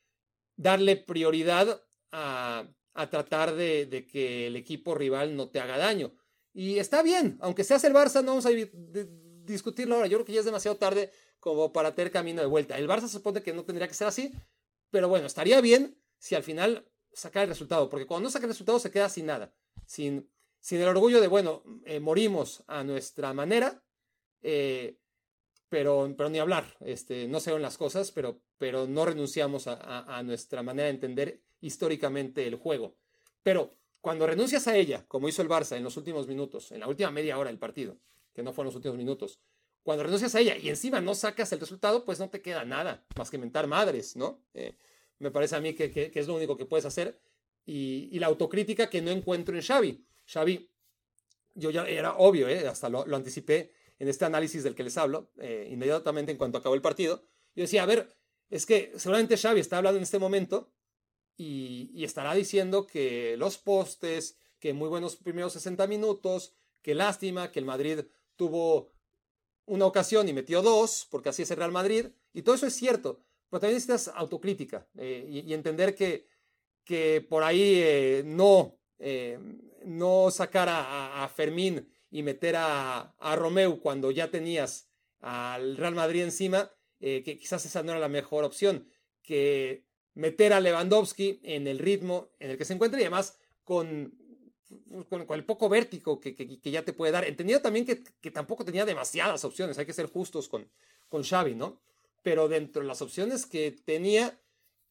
[0.56, 1.82] darle prioridad
[2.12, 6.12] a, a tratar de, que el equipo rival no te haga daño.
[6.52, 8.50] Y está bien, aunque seas el Barça, no vamos a
[9.44, 10.08] discutirlo ahora.
[10.08, 12.76] Yo creo que ya es demasiado tarde como para tener camino de vuelta.
[12.76, 14.32] El Barça se supone que no tendría que ser así,
[14.90, 18.50] pero bueno, estaría bien si al final sacar el resultado, porque cuando no saca el
[18.50, 19.54] resultado se queda sin nada,
[19.86, 20.28] sin,
[20.60, 23.82] sin el orgullo de, bueno, eh, morimos a nuestra manera,
[24.42, 24.98] eh,
[25.68, 30.16] pero, pero ni hablar, este, no se ven las cosas, pero, pero no renunciamos a,
[30.16, 32.96] a, nuestra manera de entender históricamente el juego.
[33.42, 36.88] Pero cuando renuncias a ella, como hizo el Barça en los últimos minutos, en la
[36.88, 37.98] última media hora del partido,
[38.32, 39.40] que no fueron los últimos minutos,
[39.82, 43.04] cuando renuncias a ella y encima no sacas el resultado, pues no te queda nada
[43.16, 44.42] más que mentar madres, ¿no?
[44.54, 44.74] Eh,
[45.18, 47.20] me parece a mí que, que, que, es lo único que puedes hacer
[47.68, 50.04] y, la autocrítica que no encuentro en Xavi.
[50.28, 50.70] Xavi,
[51.54, 52.66] yo ya era obvio, ¿eh?
[52.68, 56.74] hasta lo, anticipé en este análisis del que les hablo, eh, inmediatamente en cuanto acabó
[56.74, 57.24] el partido.
[57.54, 58.14] Yo decía, a ver,
[58.50, 60.70] es que seguramente Xavi está hablando en este momento
[61.36, 67.58] y, estará diciendo que los postes, que muy buenos primeros 60 minutos, que lástima, que
[67.58, 68.00] el Madrid
[68.36, 68.92] tuvo
[69.66, 72.74] una ocasión y metió dos, porque así es el Real Madrid, y todo eso es
[72.74, 76.28] cierto, pero también necesitas autocrítica eh, y, entender que,
[76.84, 79.38] que por ahí no, eh,
[79.84, 84.88] no sacar a, Fermín y meter a, a, Romeu cuando ya tenías
[85.20, 88.88] al Real Madrid encima, que quizás esa no era la mejor opción,
[89.22, 89.84] que
[90.14, 94.18] meter a Lewandowski en el ritmo en el que se encuentra y además con
[95.08, 97.24] con, el poco vértigo que, ya te puede dar.
[97.24, 100.70] Entendido también que, tampoco tenía demasiadas opciones, hay que ser justos con,
[101.08, 101.80] con Xavi, ¿no?
[102.22, 104.38] Pero dentro de las opciones que tenía,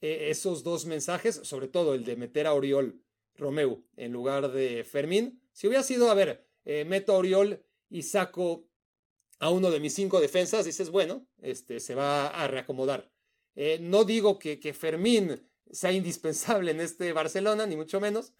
[0.02, 3.02] eh, esos dos mensajes, sobre todo el de meter a Oriol
[3.38, 8.04] Romeu en lugar de Fermín, si hubiera sido, a ver, eh, meto a Oriol y
[8.04, 8.68] saco
[9.40, 13.12] a uno de mis cinco defensas, dices, bueno, este, se va a reacomodar.
[13.56, 18.34] Eh, no digo que, que Fermín sea indispensable en este Barcelona, ni mucho menos,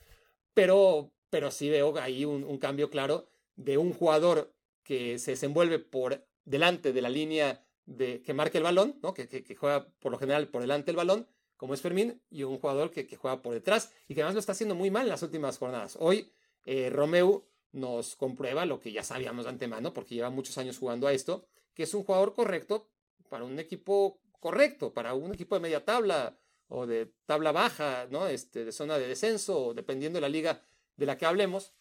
[0.54, 6.26] pero, pero sí veo ahí un, cambio claro de un jugador que se desenvuelve por
[6.46, 9.14] delante de la línea de, que marca el balón, ¿no?
[9.14, 11.28] que, que, juega por lo general por delante del balón,
[11.58, 14.54] como es Fermín, y un jugador que, juega por detrás y que además lo está
[14.54, 15.98] haciendo muy mal en las últimas jornadas.
[16.00, 16.32] Hoy
[16.66, 21.08] eh, Romeu nos comprueba lo que ya sabíamos de antemano, porque lleva muchos años jugando
[21.08, 22.90] a esto, que es un jugador correcto
[23.30, 26.38] para un equipo correcto, para un equipo de media tabla
[26.70, 28.28] o de tabla baja, ¿no?
[28.28, 30.62] Este, de zona de descenso, dependiendo de la liga
[30.96, 31.74] de la que hablemos,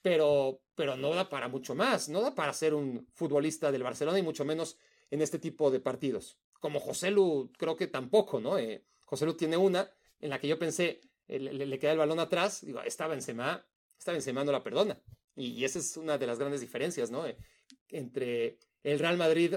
[0.00, 4.18] pero, pero no da para mucho más, no da para ser un futbolista del Barcelona
[4.18, 4.76] y mucho menos
[5.10, 6.38] en este tipo de partidos.
[6.60, 8.58] Como José Lu, creo que tampoco, ¿no?
[8.58, 12.18] Eh, José Lu tiene una en la que yo pensé, eh, le, queda el balón
[12.18, 13.62] atrás, digo, esta Benzema,
[13.98, 14.98] esta Benzema no la perdona.
[15.36, 17.26] Y, esa es una de las grandes diferencias, ¿no?
[17.26, 17.36] Eh,
[17.90, 19.56] entre el Real Madrid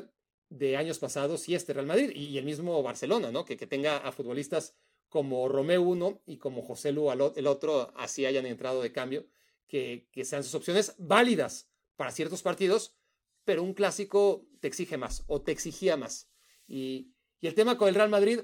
[0.50, 3.46] de años pasados y este Real Madrid y, el mismo Barcelona, ¿no?
[3.46, 4.76] Que, que tenga a futbolistas
[5.08, 9.26] como Romeo uno y como José Lu el otro, así hayan entrado de cambio,
[9.70, 12.98] que, sean sus opciones válidas para ciertos partidos,
[13.46, 16.30] pero un clásico te exige más o te exigía más.
[16.68, 18.42] Y, el tema con el Real Madrid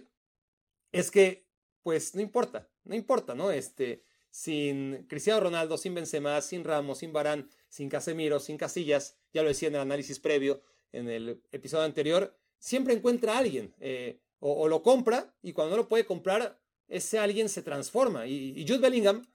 [0.92, 1.48] es que,
[1.84, 3.52] pues no importa, no importa, ¿no?
[3.52, 9.44] Este, sin Cristiano Ronaldo, sin Benzema, sin Ramos, sin Barán, sin Casemiro, sin Casillas, ya
[9.44, 14.20] lo decía en el análisis previo, en el episodio anterior, siempre encuentra a alguien eh,
[14.40, 18.26] o, lo compra y cuando no lo puede comprar, ese alguien se transforma.
[18.26, 19.26] Y, Jude Bellingham,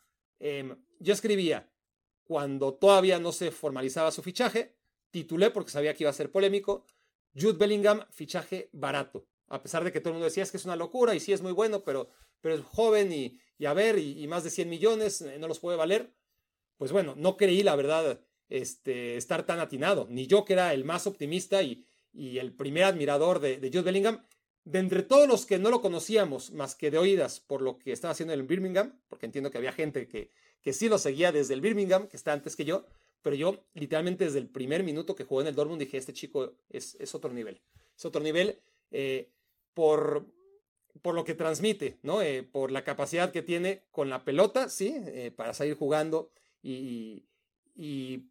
[0.40, 1.70] em, yo escribía,
[2.24, 4.74] cuando todavía no se formalizaba su fichaje,
[5.10, 6.84] titulé porque sabía que iba a ser polémico,
[7.34, 9.26] Jude Bellingham, fichaje barato.
[9.48, 11.32] A pesar de que todo el mundo decía es que es una locura y sí
[11.32, 15.22] es muy bueno, pero, pero es joven y, a ver, y, más de 100 millones
[15.22, 16.12] eh, no los puede valer.
[16.76, 20.06] Pues bueno, no creí, la verdad, este, estar tan atinado.
[20.10, 24.24] Ni yo, que era el más optimista y, el primer admirador de, de Jude Bellingham,
[24.64, 27.92] de entre todos los que no lo conocíamos más que de oídas por lo que
[27.92, 30.30] estaba haciendo en Birmingham, porque entiendo que había gente que,
[30.60, 32.84] que sí lo seguía desde el Birmingham, que está antes que yo,
[33.22, 36.54] pero yo literalmente desde el primer minuto que jugó en el Dortmund dije, este chico
[36.68, 37.60] es, es otro nivel,
[37.96, 38.58] es otro nivel
[38.90, 39.30] eh,
[39.76, 40.26] por,
[41.02, 42.22] por lo que transmite, ¿no?
[42.22, 47.26] Eh, por la capacidad que tiene con la pelota, sí, eh, para salir jugando y,
[47.74, 48.30] y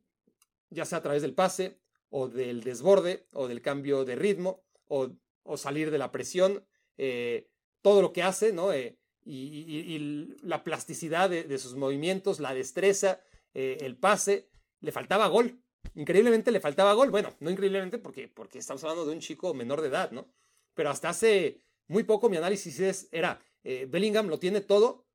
[0.72, 1.78] ya sea a través del pase
[2.10, 5.12] o del desborde o del cambio de ritmo o
[5.46, 6.66] o salir de la presión,
[6.98, 7.48] eh,
[7.82, 8.74] todo lo que hace, ¿no?
[8.74, 13.22] Eh, y, la plasticidad de, sus movimientos, la destreza,
[13.54, 14.50] el pase,
[14.82, 15.60] le faltaba gol.
[15.96, 17.10] Increíblemente le faltaba gol.
[17.10, 20.28] Bueno, no increíblemente porque, porque estamos hablando de un chico menor de edad, ¿no?
[20.76, 25.08] Pero hasta hace muy poco mi análisis era, Bellingham lo tiene todo,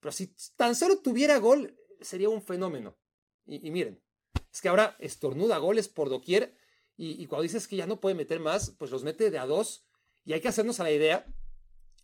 [0.00, 2.96] pero si tan solo tuviera gol, sería un fenómeno.
[3.46, 4.02] Y, miren,
[4.52, 6.56] es que ahora estornuda goles por doquier
[6.96, 9.84] y, cuando dices que ya no puede meter más, pues los mete de a dos.
[10.24, 11.26] Y hay que hacernos a la idea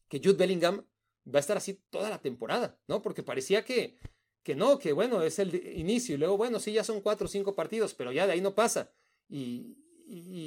[0.09, 0.85] que Jude Bellingham
[1.33, 3.03] va a estar así toda la temporada, ¿no?
[3.03, 3.99] Porque parecía que,
[4.43, 6.15] que no, que bueno, es el inicio.
[6.15, 8.55] Y luego, bueno, sí, ya son cuatro o cinco partidos, pero ya de ahí no
[8.55, 8.91] pasa.
[9.29, 9.77] Y,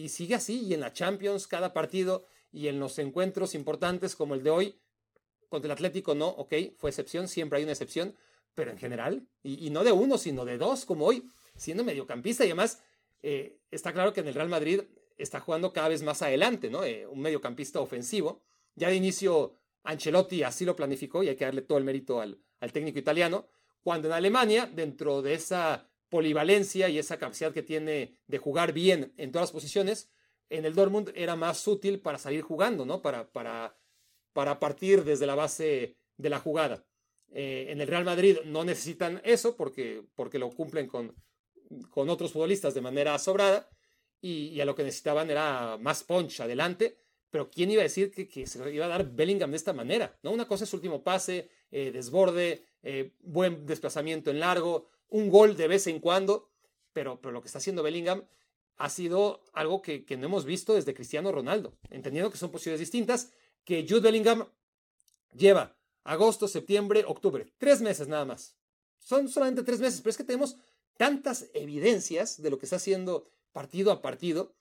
[0.10, 0.66] sigue así.
[0.66, 4.80] Y en la Champions, cada partido, y en los encuentros importantes como el de hoy,
[5.50, 8.16] contra el Atlético, no, ok, fue excepción, siempre hay una excepción,
[8.56, 12.48] pero en general, y, no de uno, sino de dos, como hoy, siendo mediocampista y
[12.48, 12.82] además
[13.22, 14.82] eh, está claro que en el Real Madrid
[15.18, 16.84] está jugando cada vez más adelante, ¿no?
[16.84, 18.42] Eh, un mediocampista ofensivo.
[18.76, 22.40] Ya de inicio Ancelotti así lo planificó y hay que darle todo el mérito al,
[22.72, 23.48] técnico italiano.
[23.84, 29.14] Cuando en Alemania, dentro de esa polivalencia y esa capacidad que tiene de jugar bien
[29.18, 30.10] en todas las posiciones,
[30.52, 33.02] en el Dortmund era más útil para salir jugando, ¿no?
[33.02, 33.78] Para, para,
[34.34, 36.86] para partir desde la base de la jugada.
[37.34, 41.16] Eh, en el Real Madrid no necesitan eso porque, porque lo cumplen con,
[41.90, 43.70] con otros futbolistas de manera sobrada
[44.20, 46.98] y, a lo que necesitaban era más punch adelante.
[47.30, 50.20] Pero ¿quién iba a decir que, que, se iba a dar Bellingham de esta manera?
[50.22, 50.32] ¿no?
[50.32, 55.70] Una cosa es último pase, eh, desborde, eh, buen desplazamiento en largo, un gol de
[55.70, 56.50] vez en cuando,
[56.92, 58.26] pero, pero lo que está haciendo Bellingham
[58.78, 63.32] ha sido algo que, no hemos visto desde Cristiano Ronaldo, entendiendo que son posiciones distintas,
[63.64, 64.48] que Jude Bellingham
[65.34, 68.56] lleva agosto, septiembre, octubre, tres meses nada más.
[68.98, 70.58] Son solamente tres meses, pero es que tenemos
[70.98, 74.56] tantas evidencias de lo que está haciendo partido a partido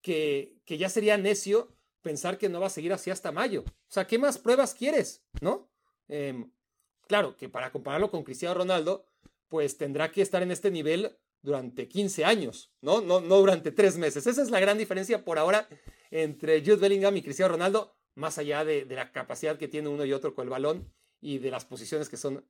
[0.00, 1.68] que, que ya sería necio
[2.02, 3.64] pensar que no va a seguir así hasta mayo.
[3.66, 5.22] O sea, ¿qué más pruebas quieres?
[5.40, 5.68] ¿No?
[6.08, 6.52] Em,
[7.08, 9.04] claro que para compararlo con Cristiano Ronaldo,
[9.48, 13.00] pues tendrá que estar en este nivel durante 15 años, ¿no?
[13.00, 14.26] No, no durante tres meses.
[14.26, 15.68] Esa es la gran diferencia por ahora
[16.10, 20.04] entre Jude Bellingham y Cristiano Ronaldo, más allá de, de la capacidad que tiene uno
[20.04, 22.44] y otro con el balón y de las posiciones que son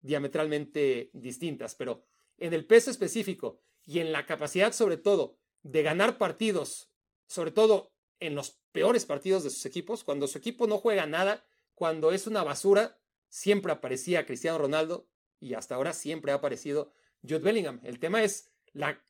[0.00, 1.76] diametralmente distintas.
[1.76, 2.04] Pero
[2.38, 6.90] en el peso específico y en la capacidad sobre todo de ganar partidos,
[7.28, 11.44] sobre todo en los peores partidos de sus equipos, cuando su equipo no juega nada,
[11.76, 15.06] cuando es una basura, siempre aparecía Cristiano Ronaldo
[15.38, 17.80] y hasta ahora siempre ha aparecido Jude Bellingham.
[17.84, 19.00] El tema es la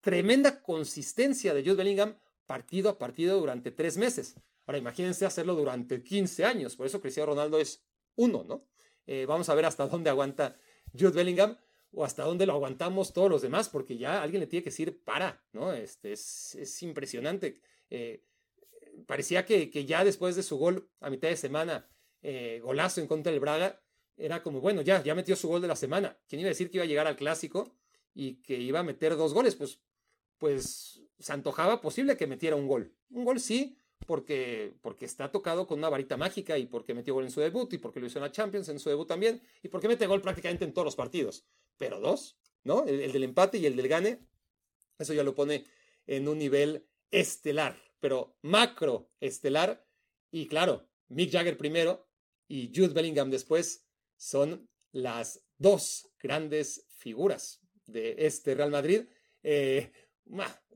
[0.00, 4.36] tremenda consistencia de Jude Bellingham partido a partido durante tres meses.
[4.66, 7.84] Ahora imagínense hacerlo durante 15 años, por eso Cristiano Ronaldo es
[8.16, 8.66] uno, ¿no?
[9.06, 10.56] Eh, vamos a ver hasta dónde aguanta
[10.92, 11.56] Jude Bellingham
[11.92, 15.02] o hasta dónde lo aguantamos todos los demás, porque ya alguien le tiene que decir
[15.04, 15.72] para, ¿no?
[15.72, 17.60] Este, es, impresionante.
[17.90, 18.24] Eh,
[19.06, 21.88] parecía que, que, ya después de su gol a mitad de semana,
[22.22, 23.80] eh, golazo en contra del Braga,
[24.16, 26.18] era como, bueno, ya, ya metió su gol de la semana.
[26.28, 27.74] ¿Quién iba a decir que iba a llegar al clásico
[28.14, 29.54] y que iba a meter dos goles?
[29.54, 29.80] Pues,
[30.38, 32.94] pues se antojaba posible que metiera un gol.
[33.10, 33.76] Un gol sí,
[34.06, 37.72] porque, porque está tocado con una varita mágica y porque metió gol en su debut
[37.72, 40.20] y porque lo hizo en la Champions en su debut también y porque mete gol
[40.20, 41.44] prácticamente en todos los partidos.
[41.78, 42.84] Pero dos, ¿no?
[42.84, 44.20] El, del empate y el del gane,
[44.98, 45.64] eso ya lo pone
[46.06, 49.86] en un nivel estelar, pero macro estelar.
[50.30, 52.06] Y claro, Mick Jagger primero
[52.48, 53.85] y Jude Bellingham después
[54.16, 59.02] son las dos grandes figuras de este Real Madrid.
[59.42, 59.92] Eh,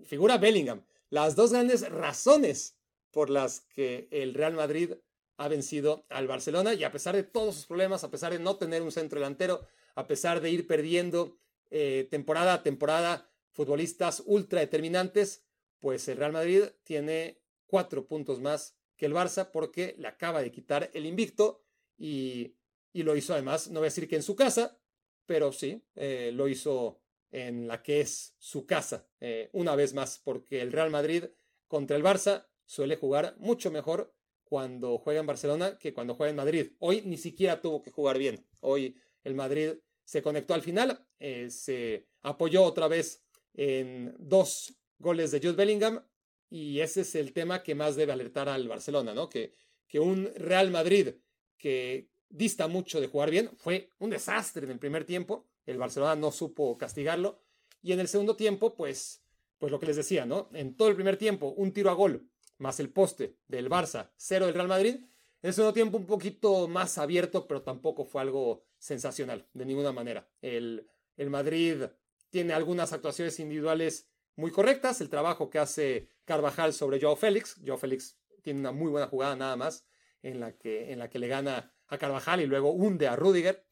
[0.04, 2.78] figura Bellingham, las dos grandes razones
[3.10, 4.92] por las que el Real Madrid
[5.36, 8.56] ha vencido al Barcelona y a pesar de todos sus problemas, a pesar de no
[8.56, 11.38] tener un centro delantero, a pesar de ir perdiendo
[11.70, 15.44] eh, temporada a temporada futbolistas ultra determinantes,
[15.80, 20.52] pues el Real Madrid tiene cuatro puntos más que el Barça porque le acaba de
[20.52, 21.64] quitar el invicto
[21.96, 22.54] y,
[22.94, 24.78] lo hizo además, no voy a decir que en su casa,
[25.26, 27.00] pero sí, eh, lo hizo
[27.30, 31.24] en la que es su casa, eh, una vez más, porque el Real Madrid
[31.68, 36.36] contra el Barça suele jugar mucho mejor cuando juega en Barcelona que cuando juega en
[36.36, 36.72] Madrid.
[36.80, 38.44] Hoy ni siquiera tuvo que jugar bien.
[38.58, 39.74] Hoy el Madrid
[40.04, 43.24] se conectó al final, eh, se apoyó otra vez
[43.54, 46.04] en dos goles de Jude Bellingham
[46.48, 49.28] y ese es el tema que más debe alertar al Barcelona, ¿no?
[49.28, 49.52] Que,
[49.86, 51.14] que un Real Madrid
[51.56, 56.16] que dista mucho de jugar bien fue un desastre en el primer tiempo, el Barcelona
[56.16, 57.38] no supo castigarlo
[57.82, 59.22] y en el segundo tiempo, pues,
[59.58, 60.48] pues lo que les decía, ¿no?
[60.52, 62.26] En todo el primer tiempo, un tiro a gol
[62.58, 64.96] más el poste del Barça, cero del Real Madrid.
[65.42, 69.92] En el segundo tiempo un poquito más abierto, pero tampoco fue algo sensacional, de ninguna
[69.92, 70.28] manera.
[70.42, 71.84] El, el Madrid
[72.28, 77.56] tiene algunas actuaciones individuales muy correctas, el trabajo que hace Carvajal sobre Joao Félix.
[77.64, 79.86] Joao Félix tiene una muy buena jugada nada más
[80.22, 83.64] en la que, en la que le gana a Carvajal y luego hunde a Rudiger,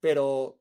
[0.00, 0.58] pero,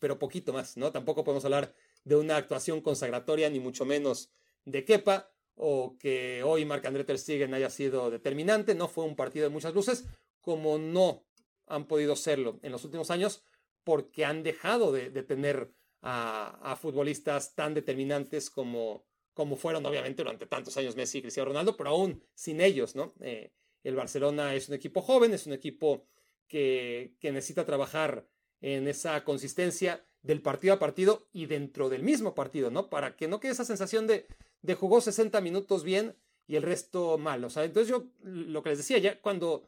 [0.00, 0.90] pero poquito más, ¿no?
[0.90, 4.32] Tampoco podemos hablar de una actuación consagratoria, ni mucho menos
[4.64, 8.74] de Kepa o que hoy Marc-André Ter Stegen haya sido determinante.
[8.74, 10.06] No fue un partido de muchas luces,
[10.40, 11.24] como no
[11.66, 13.44] han podido serlo en los últimos años,
[13.84, 20.76] porque han dejado de, tener a, futbolistas tan determinantes como, como fueron, obviamente, durante tantos
[20.78, 23.14] años Messi y Cristiano Ronaldo, pero aún sin ellos, ¿no?
[23.20, 23.52] Eh,
[23.84, 26.06] el Barcelona es un equipo joven, es un equipo
[26.52, 28.26] que, necesita trabajar
[28.60, 32.90] en esa consistencia del partido a partido y dentro del mismo partido, ¿no?
[32.90, 34.26] Para que no quede esa sensación de,
[34.60, 36.14] de jugó 60 minutos bien
[36.46, 37.42] y el resto mal.
[37.44, 39.66] O sea, entonces yo lo que les decía, ya cuando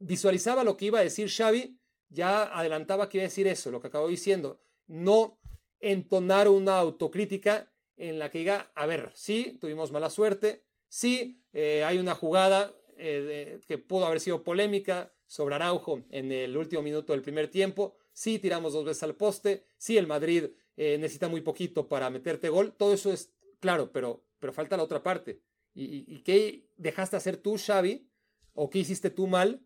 [0.00, 3.80] visualizaba lo que iba a decir Xavi, ya adelantaba que iba a decir eso, lo
[3.80, 4.60] que acabo diciendo.
[4.88, 5.38] No
[5.78, 11.84] entonar una autocrítica en la que diga, a ver, sí, tuvimos mala suerte, sí, eh,
[11.84, 17.12] hay una jugada eh, que pudo haber sido polémica sobre Araujo en el último minuto
[17.12, 21.40] del primer tiempo, sí, tiramos dos veces al poste, sí, el Madrid eh, necesita muy
[21.40, 25.40] poquito para meterte gol, todo eso es claro, pero pero falta la otra parte.
[25.74, 28.08] ¿Y, qué dejaste hacer tú, Xavi?
[28.54, 29.60] ¿O qué hiciste tú mal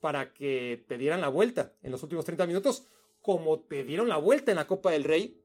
[0.00, 2.86] para que te dieran la vuelta en los últimos 30 minutos,
[3.22, 5.40] como te dieron la vuelta en la Copa del Rey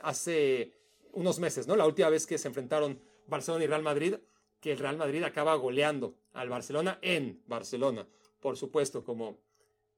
[0.00, 0.72] hace
[1.12, 1.74] unos meses, ¿no?
[1.74, 4.14] La última vez que se enfrentaron Barcelona y Real Madrid,
[4.60, 8.06] que el Real Madrid acaba goleando al Barcelona en Barcelona,
[8.44, 9.38] por supuesto, como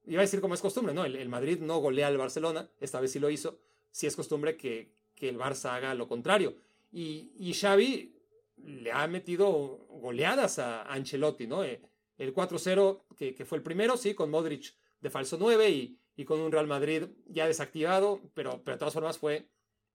[0.06, 1.04] iba a decir como es costumbre, ¿no?
[1.04, 3.58] El, Madrid no golea al Barcelona, esta vez sí lo hizo,
[3.90, 6.54] sí es costumbre que, que el Barça haga lo contrario.
[6.92, 8.14] Y, y, Xavi
[8.58, 9.50] le ha metido
[9.90, 11.64] goleadas a, Ancelotti, ¿no?
[11.64, 11.82] Eh,
[12.18, 16.24] el 4-0, que, que, fue el primero, sí, con Modric de falso 9 y, y,
[16.24, 19.48] con un Real Madrid ya desactivado, pero, pero de todas formas fue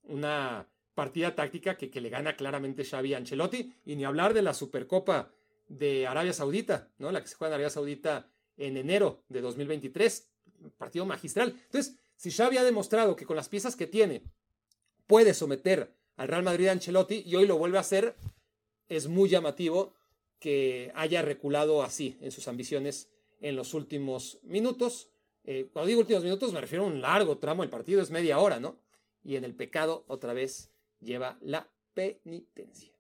[0.03, 4.41] una partida táctica que, que le gana claramente Xavi a Ancelotti, y ni hablar de
[4.41, 5.31] la Supercopa
[5.69, 7.13] de Arabia Saudita, ¿no?
[7.13, 10.27] La que se juega en Arabia Saudita en enero de 2023,
[10.77, 11.49] partido magistral.
[11.65, 14.21] Entonces, si Xavi ha demostrado que con las piezas que tiene
[15.07, 18.15] puede someter al Real Madrid a Ancelotti y hoy lo vuelve a hacer,
[18.87, 19.93] es muy llamativo
[20.39, 23.09] que haya reculado así en sus ambiciones
[23.39, 25.09] en los últimos minutos.
[25.43, 28.39] Eh, cuando digo últimos minutos me refiero a un largo tramo del partido, es media
[28.39, 28.77] hora, ¿no?
[29.23, 32.91] Y en el pecado otra vez lleva la penitencia.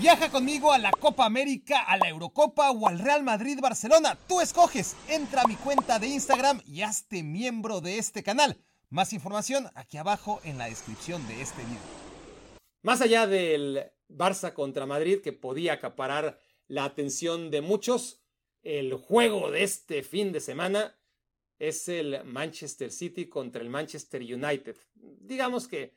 [0.00, 4.18] Viaja conmigo a la Copa América, a la Eurocopa o al Real Madrid Barcelona.
[4.26, 4.96] Tú escoges.
[5.06, 8.58] Entra a mi cuenta de Instagram y hazte miembro de este canal.
[8.88, 11.80] Más información aquí abajo en la descripción de este video.
[12.82, 18.22] Más allá del Barça contra Madrid que podía acaparar la atención de muchos,
[18.62, 20.96] el juego de este fin de semana
[21.58, 24.76] es el Manchester City contra el Manchester United.
[24.94, 25.92] Digamos que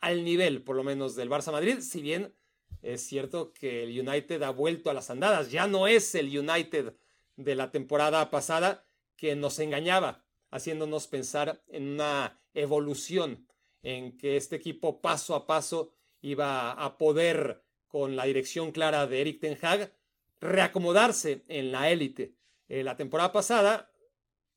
[0.00, 2.34] al nivel, por lo menos, del Barça Madrid, si bien
[2.84, 5.50] es cierto que el United ha vuelto a las andadas.
[5.50, 6.94] Ya no es el United
[7.36, 13.48] de la temporada pasada que nos engañaba, haciéndonos pensar en una evolución,
[13.82, 19.20] en que este equipo paso a paso iba a poder, con la dirección clara de
[19.20, 19.92] Eric Ten Hag,
[20.40, 22.34] reacomodarse en la élite.
[22.68, 23.92] Eh, la temporada pasada,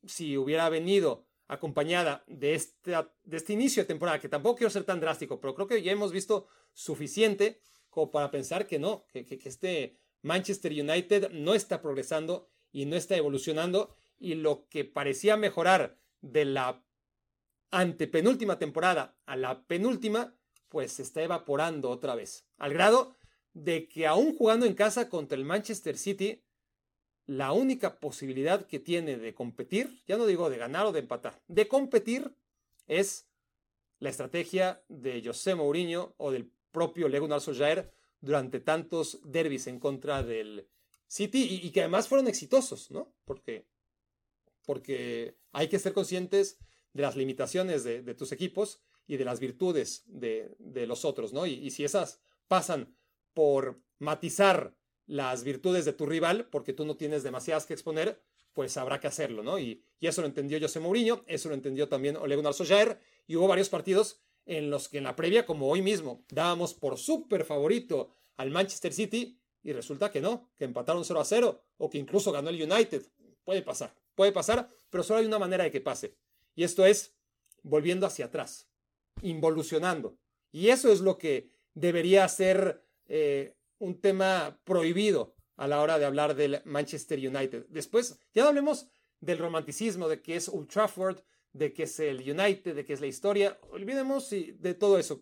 [0.05, 2.91] si hubiera venido acompañada de este,
[3.23, 5.91] de este inicio de temporada, que tampoco quiero ser tan drástico, pero creo que ya
[5.91, 7.61] hemos visto suficiente
[7.97, 13.17] como para pensar que no, que, este Manchester United no está progresando y no está
[13.17, 13.95] evolucionando.
[14.19, 16.85] Y lo que parecía mejorar de la
[17.71, 20.35] antepenúltima temporada a la penúltima,
[20.69, 23.15] pues se está evaporando otra vez, al grado
[23.55, 26.43] de que aún jugando en casa contra el Manchester City,
[27.25, 31.41] la única posibilidad que tiene de competir, ya no digo de ganar o de empatar,
[31.47, 32.31] de competir
[32.85, 33.27] es
[33.97, 40.21] la estrategia de José Mourinho o del propio Lego Solskjaer durante tantos derbis en contra
[40.21, 40.67] del
[41.07, 43.13] City y, que además fueron exitosos, ¿no?
[43.25, 43.65] Porque,
[44.63, 46.59] porque hay que ser conscientes
[46.93, 51.47] de las limitaciones de, tus equipos y de las virtudes de, los otros, ¿no?
[51.47, 52.95] Y, si esas pasan
[53.33, 54.75] por matizar
[55.07, 58.21] las virtudes de tu rival, porque tú no tienes demasiadas que exponer,
[58.53, 59.57] pues habrá que hacerlo, ¿no?
[59.57, 63.47] Y, eso lo entendió José Mourinho, eso lo entendió también Ole Gunnar Solskjaer, y hubo
[63.47, 68.09] varios partidos en los que en la previa, como hoy mismo, dábamos por súper favorito
[68.37, 72.31] al Manchester City y resulta que no, que empataron 0 a 0 o que incluso
[72.31, 73.05] ganó el United.
[73.43, 76.15] Puede pasar, puede pasar, pero solo hay una manera de que pase.
[76.55, 77.13] Y esto es
[77.61, 78.69] volviendo hacia atrás,
[79.21, 80.17] involucionando.
[80.51, 86.05] Y eso es lo que debería ser eh, un tema prohibido a la hora de
[86.05, 87.65] hablar del Manchester United.
[87.67, 88.87] Después, ya no hablemos
[89.19, 91.19] del romanticismo, de que es Old Trafford,
[91.53, 93.59] de que es el United, de que es la historia.
[93.71, 95.21] Olvidemos de todo eso.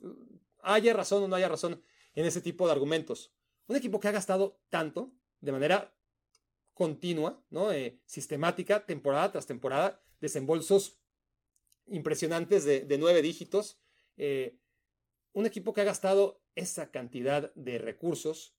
[0.62, 1.82] Haya razón o no haya razón
[2.14, 3.34] en ese tipo de argumentos.
[3.68, 5.96] Un equipo que ha gastado tanto de manera
[6.74, 7.72] continua, ¿no?
[7.72, 11.00] Eh, sistemática, temporada tras temporada, desembolsos
[11.88, 13.80] impresionantes de, nueve dígitos.
[14.18, 14.58] Eh,
[15.34, 18.56] un equipo que ha gastado esa cantidad de recursos,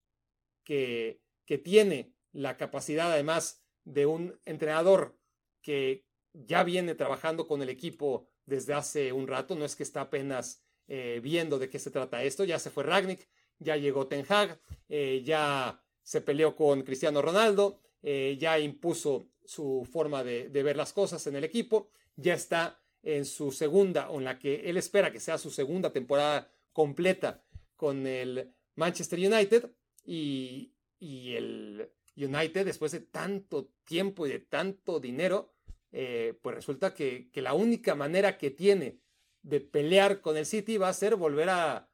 [0.65, 5.19] que, que tiene la capacidad además de un entrenador
[5.63, 6.07] que,
[6.45, 10.63] ya viene trabajando con el equipo desde hace un rato, no es que está apenas
[10.89, 14.61] eh, viendo de qué se trata esto, ya se fue Ragnick, ya llegó Ten Hag,
[14.89, 20.93] eh, ya se peleó con Cristiano Ronaldo, eh, ya impuso su forma de, ver las
[20.93, 25.13] cosas en el equipo, ya está en su segunda, o en la que él espera
[25.13, 27.43] que sea su segunda temporada completa
[27.77, 29.71] con el Manchester United
[30.05, 35.56] y, y el United después de tanto tiempo y de tanto dinero,
[35.99, 39.01] eh, pues resulta que, la única manera que tiene
[39.43, 41.89] de pelear con el City va a ser volver a,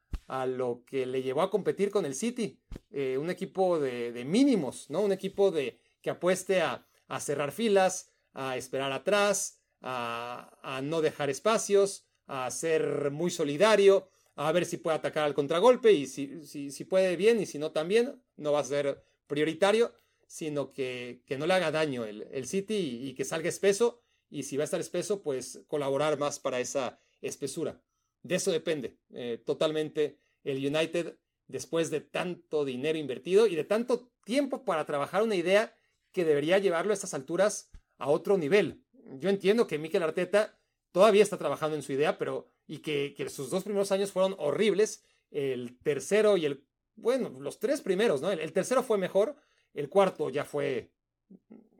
[0.45, 2.59] lo que le llevó a competir con el City,
[2.91, 4.99] eh, un equipo de, mínimos, ¿no?
[4.99, 6.85] Un equipo de, que apueste a,
[7.21, 14.65] cerrar filas, a esperar atrás, a, no dejar espacios, a ser muy solidario, a ver
[14.65, 18.21] si puede atacar al contragolpe y si, si, si puede bien y si no también,
[18.35, 19.93] no va a ser prioritario
[20.33, 24.01] sino que, que no le haga daño el, el City y, que salga espeso.
[24.31, 27.79] Y si va a estar espeso, pues colaborar más para esa espesura.
[28.23, 34.11] De eso depende eh, totalmente el United después de tanto dinero invertido y de tanto
[34.25, 35.75] tiempo para trabajar una idea
[36.11, 37.69] que debería llevarlo a estas alturas
[37.99, 38.83] a otro nivel.
[39.19, 40.59] Yo entiendo que Mikel Arteta
[40.91, 44.33] todavía está trabajando en su idea, pero y que, que sus dos primeros años fueron
[44.39, 45.03] horribles.
[45.29, 46.65] El tercero y el,
[46.95, 48.31] bueno, los tres primeros, ¿no?
[48.31, 49.35] El, tercero fue mejor,
[49.73, 50.91] el cuarto ya fue,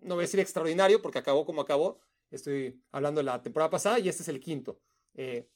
[0.01, 1.99] no voy a decir extraordinario porque acabó como acabó,
[2.31, 4.79] estoy hablando de la temporada pasada y este es el quinto.
[5.13, 5.47] Eh,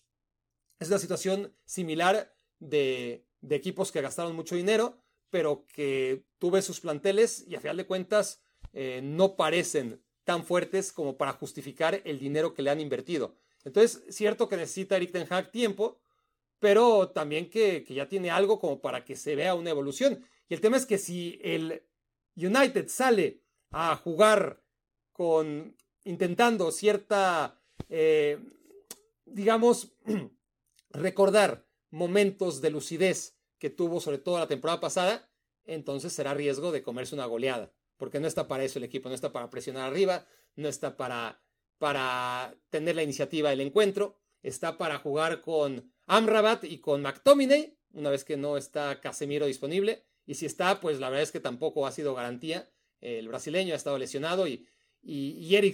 [0.79, 4.97] es una situación similar de, de equipos que gastaron mucho dinero,
[5.29, 8.41] pero que tuve sus planteles y a final de cuentas
[8.73, 13.35] eh, no parecen tan fuertes como para justificar el dinero que le han invertido.
[13.63, 15.99] Entonces, cierto que necesita Eric Ten Hag tiempo,
[16.59, 20.23] pero también que, que, ya tiene algo como para que se vea una evolución.
[20.49, 21.83] Y el tema es que si el
[22.37, 24.63] United sale a jugar
[25.11, 27.59] con intentando cierta,
[27.89, 28.39] eh,
[29.25, 29.91] digamos,
[30.91, 35.29] recordar momentos de lucidez que tuvo sobre todo la temporada pasada,
[35.65, 39.15] entonces será riesgo de comerse una goleada, porque no está para eso el equipo, no
[39.15, 40.25] está para presionar arriba,
[40.55, 41.41] no está para,
[41.77, 48.11] para tener la iniciativa del encuentro, está para jugar con Amrabat y con McTominay, una
[48.11, 51.87] vez que no está Casemiro disponible, y si está, pues la verdad es que tampoco
[51.87, 52.69] ha sido garantía,
[53.01, 54.67] el brasileño ha estado lesionado y,
[55.01, 55.73] y, y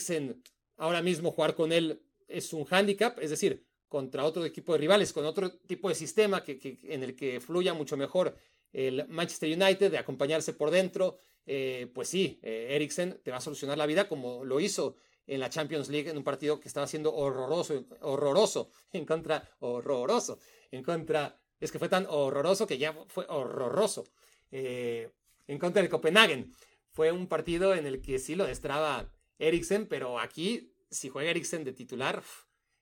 [0.77, 5.13] ahora mismo jugar con él es un hándicap, es decir, contra otro equipo de rivales,
[5.13, 8.35] con otro tipo de sistema que, en el que fluya mucho mejor
[8.71, 12.89] el Manchester United, de acompañarse por dentro, eh, pues sí, eh,
[13.23, 14.95] te va a solucionar la vida como lo hizo
[15.27, 20.39] en la Champions League en un partido que estaba siendo horroroso, horroroso, en contra, horroroso,
[20.71, 24.05] en contra, es que fue tan horroroso que ya fue horroroso,
[24.53, 25.09] eh,
[25.47, 26.53] en contra del Copenhagen.
[26.91, 31.63] Fue un partido en el que sí lo destraba Eriksen, pero aquí, si juega Eriksen
[31.63, 32.21] de titular,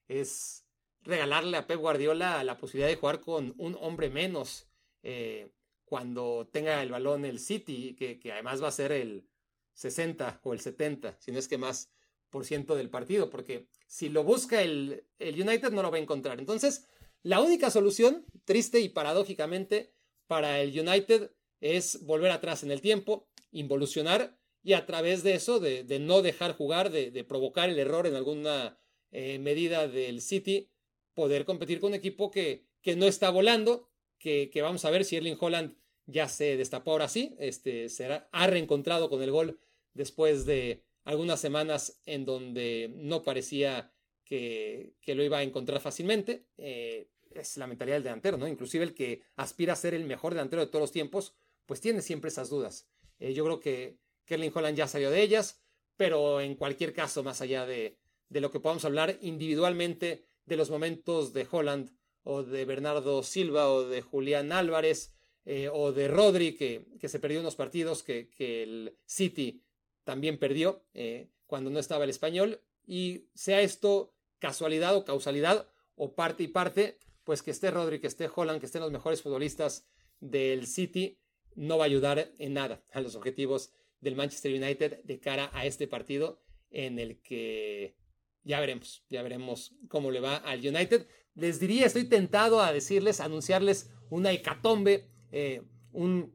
[0.09, 0.65] es,
[1.01, 4.67] regalarle a Pep Guardiola la posibilidad de jugar con un hombre menos
[5.01, 5.49] eh,
[5.85, 9.25] cuando tenga el balón el City, que, que, además va a ser el
[9.73, 11.89] 60 o el 70, si no es que más
[12.29, 16.01] por ciento del partido, porque si lo busca el, el United no lo va a
[16.01, 16.39] encontrar.
[16.39, 16.85] Entonces,
[17.23, 19.93] la única solución, triste y paradójicamente,
[20.27, 21.31] para el United
[21.61, 26.55] es volver atrás en el tiempo, involucionar y a través de eso, de, no dejar
[26.55, 28.77] jugar, de, provocar el error en alguna
[29.11, 30.69] eh, medida del City,
[31.13, 33.89] poder competir con un equipo que, que no está volando,
[34.19, 38.29] que, que, vamos a ver si Erling Holland ya se destapó ahora sí, este, será,
[38.31, 39.59] ha reencontrado con el gol
[39.93, 43.91] después de algunas semanas en donde no parecía
[44.23, 46.45] que, que lo iba a encontrar fácilmente.
[46.57, 48.47] Eh, es la mentalidad del delantero, ¿no?
[48.47, 51.33] Inclusive el que aspira a ser el mejor delantero de todos los tiempos,
[51.65, 52.87] pues tiene siempre esas dudas.
[53.19, 55.61] Eh, yo creo que, que Erling Holland ya salió de ellas,
[55.97, 57.97] pero en cualquier caso, más allá de,
[58.29, 61.91] de lo que podamos hablar individualmente, de los momentos de Holland
[62.23, 65.13] o de Bernardo Silva o de Julián Álvarez
[65.45, 69.63] eh, o de Rodri que, que, se perdió unos partidos que, que el City
[70.03, 76.15] también perdió eh, cuando no estaba el español y sea esto casualidad o causalidad o
[76.15, 79.85] parte y parte, pues que esté Rodri, que esté Holland, que estén los mejores futbolistas
[80.19, 81.19] del City,
[81.55, 85.65] no va a ayudar en nada a los objetivos del Manchester United de cara a
[85.65, 87.95] este partido en el que
[88.43, 91.07] ya veremos, ya veremos cómo le va al United.
[91.35, 96.33] Les diría, estoy tentado a decirles, anunciarles una hecatombe, eh, un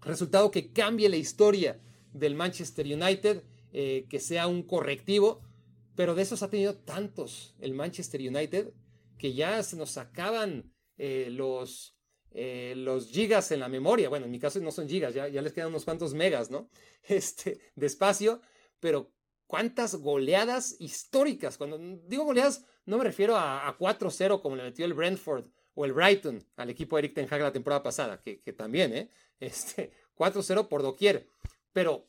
[0.00, 1.80] resultado que cambie la historia
[2.12, 3.42] del Manchester United,
[3.72, 5.42] eh, que sea un correctivo,
[5.94, 8.72] pero de esos ha tenido tantos el Manchester United
[9.18, 11.96] que ya se nos acaban eh, los,
[12.32, 14.08] los gigas en la memoria.
[14.08, 16.68] Bueno, en mi caso no son gigas, ya, ya les quedan unos cuantos megas, ¿no?
[17.08, 18.40] Este, de espacio,
[18.78, 19.10] pero
[19.50, 21.58] cuántas goleadas históricas.
[21.58, 21.76] Cuando
[22.06, 26.46] digo goleadas, no me refiero a, 4-0 como le metió el Brentford o el Brighton
[26.56, 29.10] al equipo de Eric Ten Hag la temporada pasada, que, también, ¿eh?
[29.40, 31.28] Este, 4-0 por doquier.
[31.72, 32.06] Pero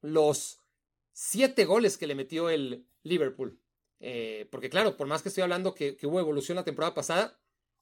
[0.00, 0.58] los
[1.12, 3.60] siete goles que le metió el Liverpool.
[4.00, 7.38] Eh, porque claro, por más que estoy hablando que, que hubo evolución la temporada pasada,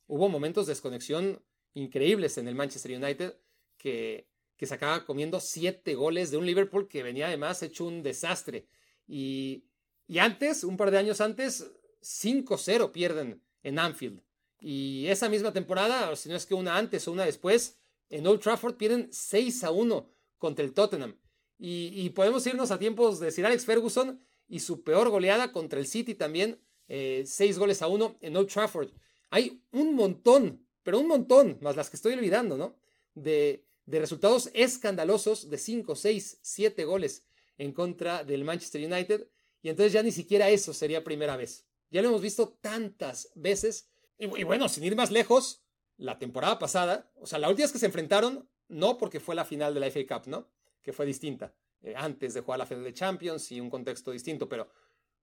[0.06, 1.42] hubo momentos de desconexión
[1.75, 3.37] increíbles en el Manchester United
[3.77, 8.03] que que se acaba comiendo siete goles de un Liverpool que venía además hecho un
[8.03, 8.66] desastre.
[9.07, 9.64] Y,
[10.07, 11.70] y antes, un par de años antes,
[12.03, 14.22] 5-0 pierden en Anfield.
[14.61, 18.41] Y esa misma temporada, si no es que una antes o una después, en Old
[18.41, 21.18] Trafford pierden 6 a 1 contra el Tottenham.
[21.59, 25.87] Y, podemos irnos a tiempos de Sir Alex Ferguson y su peor goleada contra el
[25.87, 28.91] City también, eh, 6 goles a 1 en Old Trafford.
[29.31, 32.76] Hay un montón, pero un montón, más las que estoy olvidando, ¿no?
[33.14, 37.26] De, de resultados escandalosos de 5, 6, 7 goles
[37.59, 39.28] en contra del Manchester United.
[39.62, 41.66] Y entonces ya ni siquiera eso sería primera vez.
[41.91, 43.89] Ya lo hemos visto tantas veces.
[44.18, 45.64] Y, bueno, sin ir más lejos,
[45.97, 49.45] la temporada pasada, o sea, la última vez que se enfrentaron, no porque fue la
[49.45, 50.49] final de la FA Cup, ¿no?
[50.82, 54.49] Que fue distinta, eh, antes de jugar la final de Champions y un contexto distinto,
[54.49, 54.68] pero,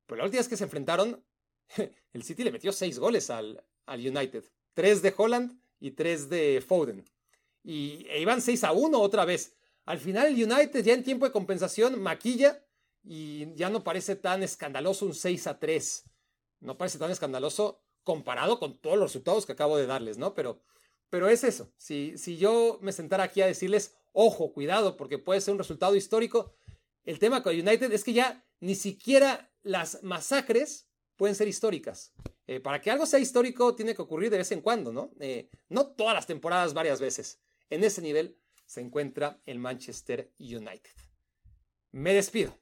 [0.05, 1.23] pero la última vez que se enfrentaron,
[2.13, 4.43] el City le metió seis goles al, al United.
[4.73, 7.05] Tres de Holland y tres de Foden.
[7.63, 9.55] Y e iban 6 a 1 otra vez.
[9.85, 12.63] Al final el United ya en tiempo de compensación maquilla
[13.03, 16.03] y ya no parece tan escandaloso un 6 a 3.
[16.59, 20.33] No parece tan escandaloso comparado con todos los resultados que acabo de darles, ¿no?
[20.33, 20.61] Pero,
[21.09, 21.71] pero es eso.
[21.77, 25.95] Si, si yo me sentara aquí a decirles, ojo, cuidado, porque puede ser un resultado
[25.95, 26.53] histórico,
[27.03, 30.90] el tema con United es que ya ni siquiera las masacres
[31.21, 32.13] pueden ser históricas.
[32.47, 35.11] Eh, para que algo sea histórico tiene que ocurrir de vez en cuando, ¿no?
[35.19, 37.39] Eh, no todas las temporadas, varias veces.
[37.69, 40.89] En ese nivel se encuentra el Manchester United.
[41.91, 42.57] Me despido.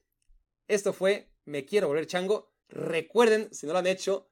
[0.68, 2.52] Esto fue Me Quiero Volver Chango.
[2.68, 4.30] Recuerden, si no lo han hecho,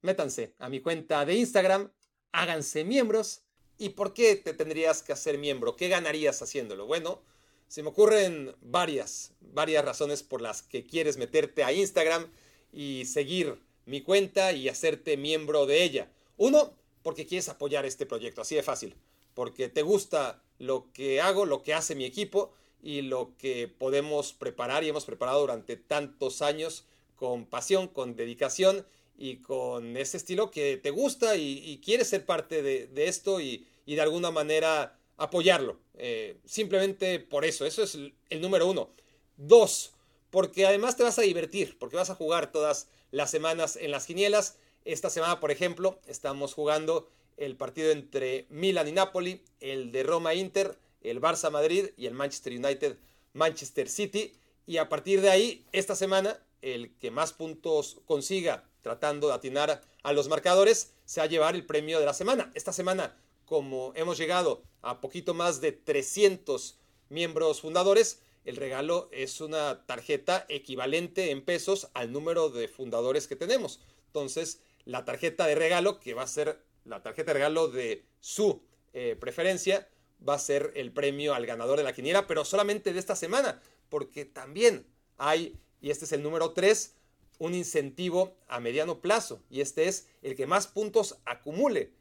[0.00, 1.90] métanse a mi cuenta de Instagram,
[2.30, 3.42] háganse miembros.
[3.78, 5.74] ¿Y por qué te tendrías que hacer miembro?
[5.74, 6.86] ¿Qué ganarías haciéndolo?
[6.86, 7.24] Bueno,
[7.66, 12.30] se me ocurren varias, varias razones por las que quieres meterte a Instagram
[12.72, 16.10] y seguir mi cuenta y hacerte miembro de ella.
[16.36, 18.94] Uno, porque quieres apoyar este proyecto, así de fácil
[19.34, 22.52] porque te gusta lo que hago, lo que hace mi equipo
[22.82, 26.84] y lo que podemos preparar y hemos preparado durante tantos años
[27.16, 28.86] con pasión, con dedicación
[29.18, 34.00] y con ese estilo que te gusta y, quieres ser parte de, esto y, de
[34.00, 35.78] alguna manera apoyarlo.
[35.94, 38.90] Eh, simplemente por eso, eso es el número uno.
[39.36, 39.92] Dos,
[40.30, 44.06] porque además te vas a divertir, porque vas a jugar todas las semanas en las
[44.06, 44.56] quinielas.
[44.84, 50.34] Esta semana, por ejemplo, estamos jugando el partido entre Milan y Napoli, el de Roma
[50.34, 52.96] Inter, el Barça Madrid y el Manchester United
[53.32, 54.34] Manchester City.
[54.66, 59.82] Y a partir de ahí, esta semana, el que más puntos consiga tratando de atinar
[60.02, 62.50] a los marcadores, se va a llevar el premio de la semana.
[62.54, 63.16] Esta semana,
[63.46, 66.78] como hemos llegado a poquito más de 300
[67.08, 73.36] miembros fundadores, el regalo es una tarjeta equivalente en pesos al número de fundadores que
[73.36, 73.80] tenemos.
[74.06, 78.62] Entonces, la tarjeta de regalo, que va a ser la tarjeta de regalo de su
[78.92, 79.88] eh, preferencia
[80.26, 83.60] va a ser el premio al ganador de la quiniela, pero solamente de esta semana,
[83.88, 84.86] porque también
[85.16, 86.94] hay, y este es el número 3,
[87.38, 91.92] un incentivo a mediano plazo, y este es el que más puntos acumule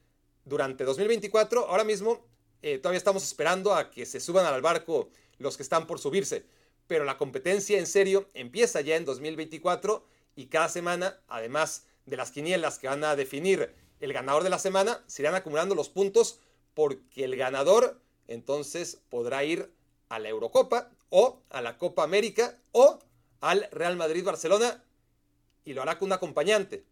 [0.45, 1.67] durante 2024.
[1.67, 2.25] Ahora mismo
[2.61, 5.09] eh, todavía estamos esperando a que se suban al barco
[5.39, 6.45] los que están por subirse,
[6.87, 12.31] pero la competencia en serio empieza ya en 2024 y cada semana, además de las
[12.31, 16.39] quinielas que van a definir el ganador de la semana, se irán acumulando los puntos
[16.73, 19.73] porque el ganador entonces podrá ir
[20.09, 22.99] a la Eurocopa o a la Copa América o
[23.41, 24.83] al Real Madrid Barcelona
[25.65, 26.85] y lo hará con un acompañante.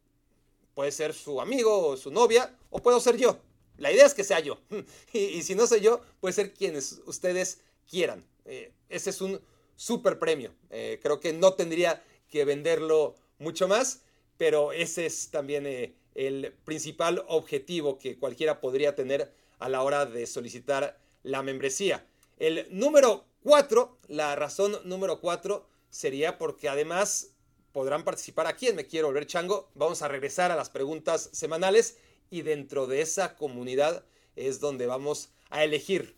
[0.74, 3.40] Puede ser su amigo o su novia o puedo ser yo.
[3.78, 4.60] La idea es que sea yo.
[5.14, 8.26] Y, si no soy yo, puede ser quienes ustedes quieran.
[8.46, 9.42] Eh, ese es un
[9.76, 10.54] super premio.
[10.70, 14.04] Eh, creo que no tendría que venderlo mucho más,
[14.38, 20.06] pero ese es también eh, el principal objetivo que cualquiera podría tener a la hora
[20.06, 22.06] de solicitar la membresía.
[22.38, 27.34] El número cuatro, la razón número cuatro sería porque además
[27.72, 29.70] podrán participar aquí en Me Quiero Volver Chango.
[29.76, 31.98] Vamos a regresar a las preguntas semanales
[32.30, 34.04] y dentro de esa comunidad
[34.36, 36.17] es donde vamos a elegir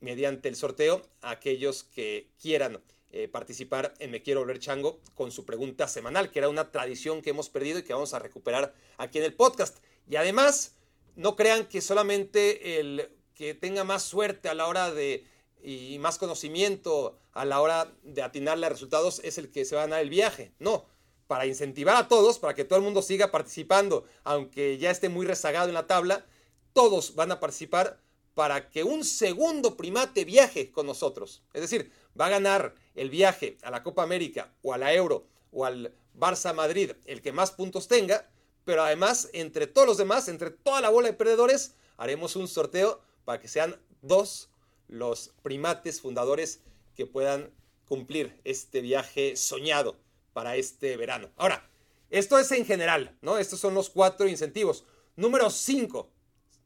[0.00, 2.80] mediante el sorteo aquellos que quieran
[3.10, 7.22] eh, participar en Me Quiero Volver Chango con su pregunta semanal, que era una tradición
[7.22, 9.78] que hemos perdido y que vamos a recuperar aquí en el podcast.
[10.08, 10.76] Y además,
[11.16, 15.24] no crean que solamente el que tenga más suerte a la hora de
[15.62, 19.82] y más conocimiento a la hora de atinarle a resultados es el que se va
[19.82, 20.52] a ganar el viaje.
[20.58, 20.86] No,
[21.26, 25.26] para incentivar a todos, para que todo el mundo siga participando, aunque ya esté muy
[25.26, 26.26] rezagado en la tabla,
[26.72, 28.00] todos van a participar
[28.38, 31.42] para que un segundo primate viaje con nosotros.
[31.52, 35.26] Es decir, va a ganar el viaje a la Copa América o a la Euro
[35.50, 38.30] o al Barça Madrid el que más puntos tenga,
[38.64, 43.00] pero además entre todos los demás, entre toda la bola de perdedores, haremos un sorteo
[43.24, 44.50] para que sean dos
[44.86, 46.60] los primates fundadores
[46.94, 47.50] que puedan
[47.88, 49.96] cumplir este viaje soñado
[50.32, 51.28] para este verano.
[51.36, 51.68] Ahora,
[52.08, 53.36] esto es en general, ¿no?
[53.36, 54.84] Estos son los cuatro incentivos.
[55.16, 56.12] Número cinco,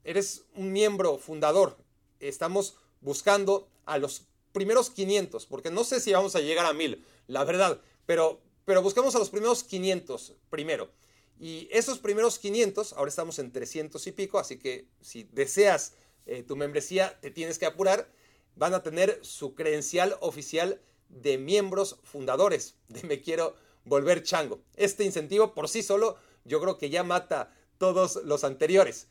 [0.05, 1.77] eres un miembro fundador.
[2.21, 7.05] Estamos buscando a los primeros 500, porque no sé si vamos a llegar a 1000,
[7.27, 10.91] la verdad, pero, pero buscamos a los primeros 500 primero.
[11.39, 15.95] Y esos primeros 500, ahora estamos en 300 y pico, así que si deseas
[16.27, 18.09] eh, tu membresía, te tienes que apurar.
[18.55, 24.63] van a tener su credencial oficial de miembros fundadores de Me Quiero Volver Chango.
[24.77, 29.09] Este incentivo por sí solo yo creo que ya mata todos los anteriores,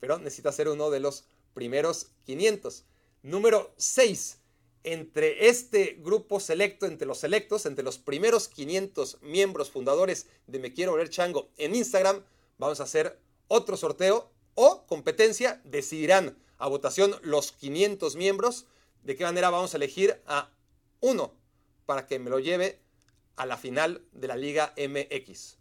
[0.00, 1.24] pero necesita ser uno de los
[1.54, 2.84] primeros 500.
[3.22, 4.38] Número 6.
[4.84, 10.72] Entre este grupo selecto, entre los selectos, entre los primeros 500 miembros fundadores de Me
[10.72, 12.22] Quiero Volver Chango en Instagram,
[12.58, 13.18] vamos a hacer
[13.48, 15.60] otro sorteo o competencia.
[15.64, 18.66] Decidirán a votación los 500 miembros
[19.02, 20.50] de qué manera vamos a elegir a
[21.00, 21.32] uno
[21.86, 22.80] para que me lo lleve
[23.36, 25.56] a la final de la Liga MX.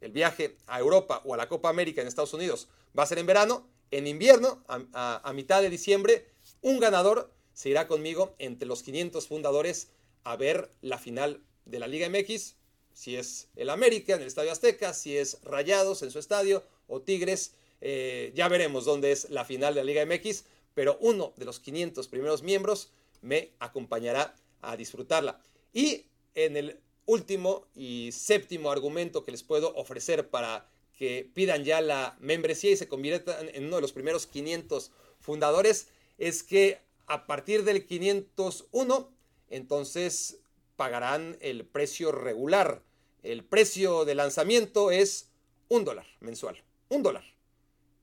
[0.00, 3.18] El viaje a Europa o a la Copa América en Estados Unidos va a ser
[3.18, 3.66] en verano.
[3.94, 6.26] En invierno, a, mitad de diciembre,
[6.62, 9.92] un ganador se irá conmigo entre los 500 fundadores
[10.24, 12.56] a ver la final de la Liga MX,
[12.92, 17.02] si es el América en el Estadio Azteca, si es Rayados en su estadio o
[17.02, 20.42] Tigres, eh, ya veremos dónde es la final de la Liga MX,
[20.74, 22.90] pero uno de los 500 primeros miembros
[23.22, 25.40] me acompañará a disfrutarla.
[25.72, 31.80] Y en el último y séptimo argumento que les puedo ofrecer para que pidan ya
[31.80, 35.88] la membresía y se conviertan en uno de los primeros 500 fundadores
[36.18, 39.12] es que a partir del 501,
[39.50, 40.38] entonces
[40.76, 42.82] pagarán el precio regular.
[43.22, 45.30] El precio de lanzamiento es
[45.68, 46.62] un dólar mensual.
[46.88, 47.24] Un dólar.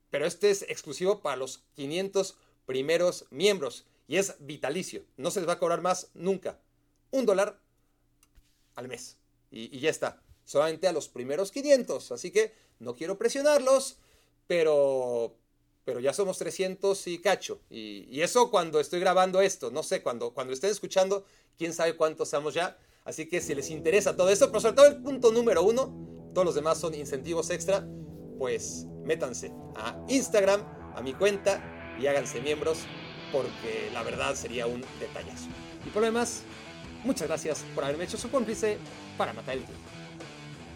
[0.09, 5.05] Pero este es exclusivo para los 500 primeros miembros y es vitalicio.
[5.17, 6.59] No se les va a cobrar más nunca.
[7.11, 7.59] Un dólar
[8.75, 9.17] al mes.
[9.51, 10.21] Y, ya está.
[10.43, 12.11] Solamente a los primeros 500.
[12.11, 13.97] Así que no quiero presionarlos,
[14.47, 15.37] pero
[15.83, 17.59] pero ya somos 300 y cacho.
[17.69, 21.25] Y, eso cuando estoy grabando esto, no sé, cuando, cuando estén escuchando,
[21.57, 22.77] quién sabe cuántos somos ya.
[23.03, 26.45] Así que si les interesa todo esto, pero sobre todo el punto número uno, todos
[26.45, 27.87] los demás son incentivos extra,
[28.37, 30.61] pues métanse a Instagram,
[30.95, 32.79] a mi cuenta y háganse miembros,
[33.31, 35.47] porque la verdad sería un detallazo.
[35.85, 36.43] Y por lo demás,
[37.03, 38.77] muchas gracias por haberme hecho su cómplice
[39.17, 40.00] para matar el tiempo.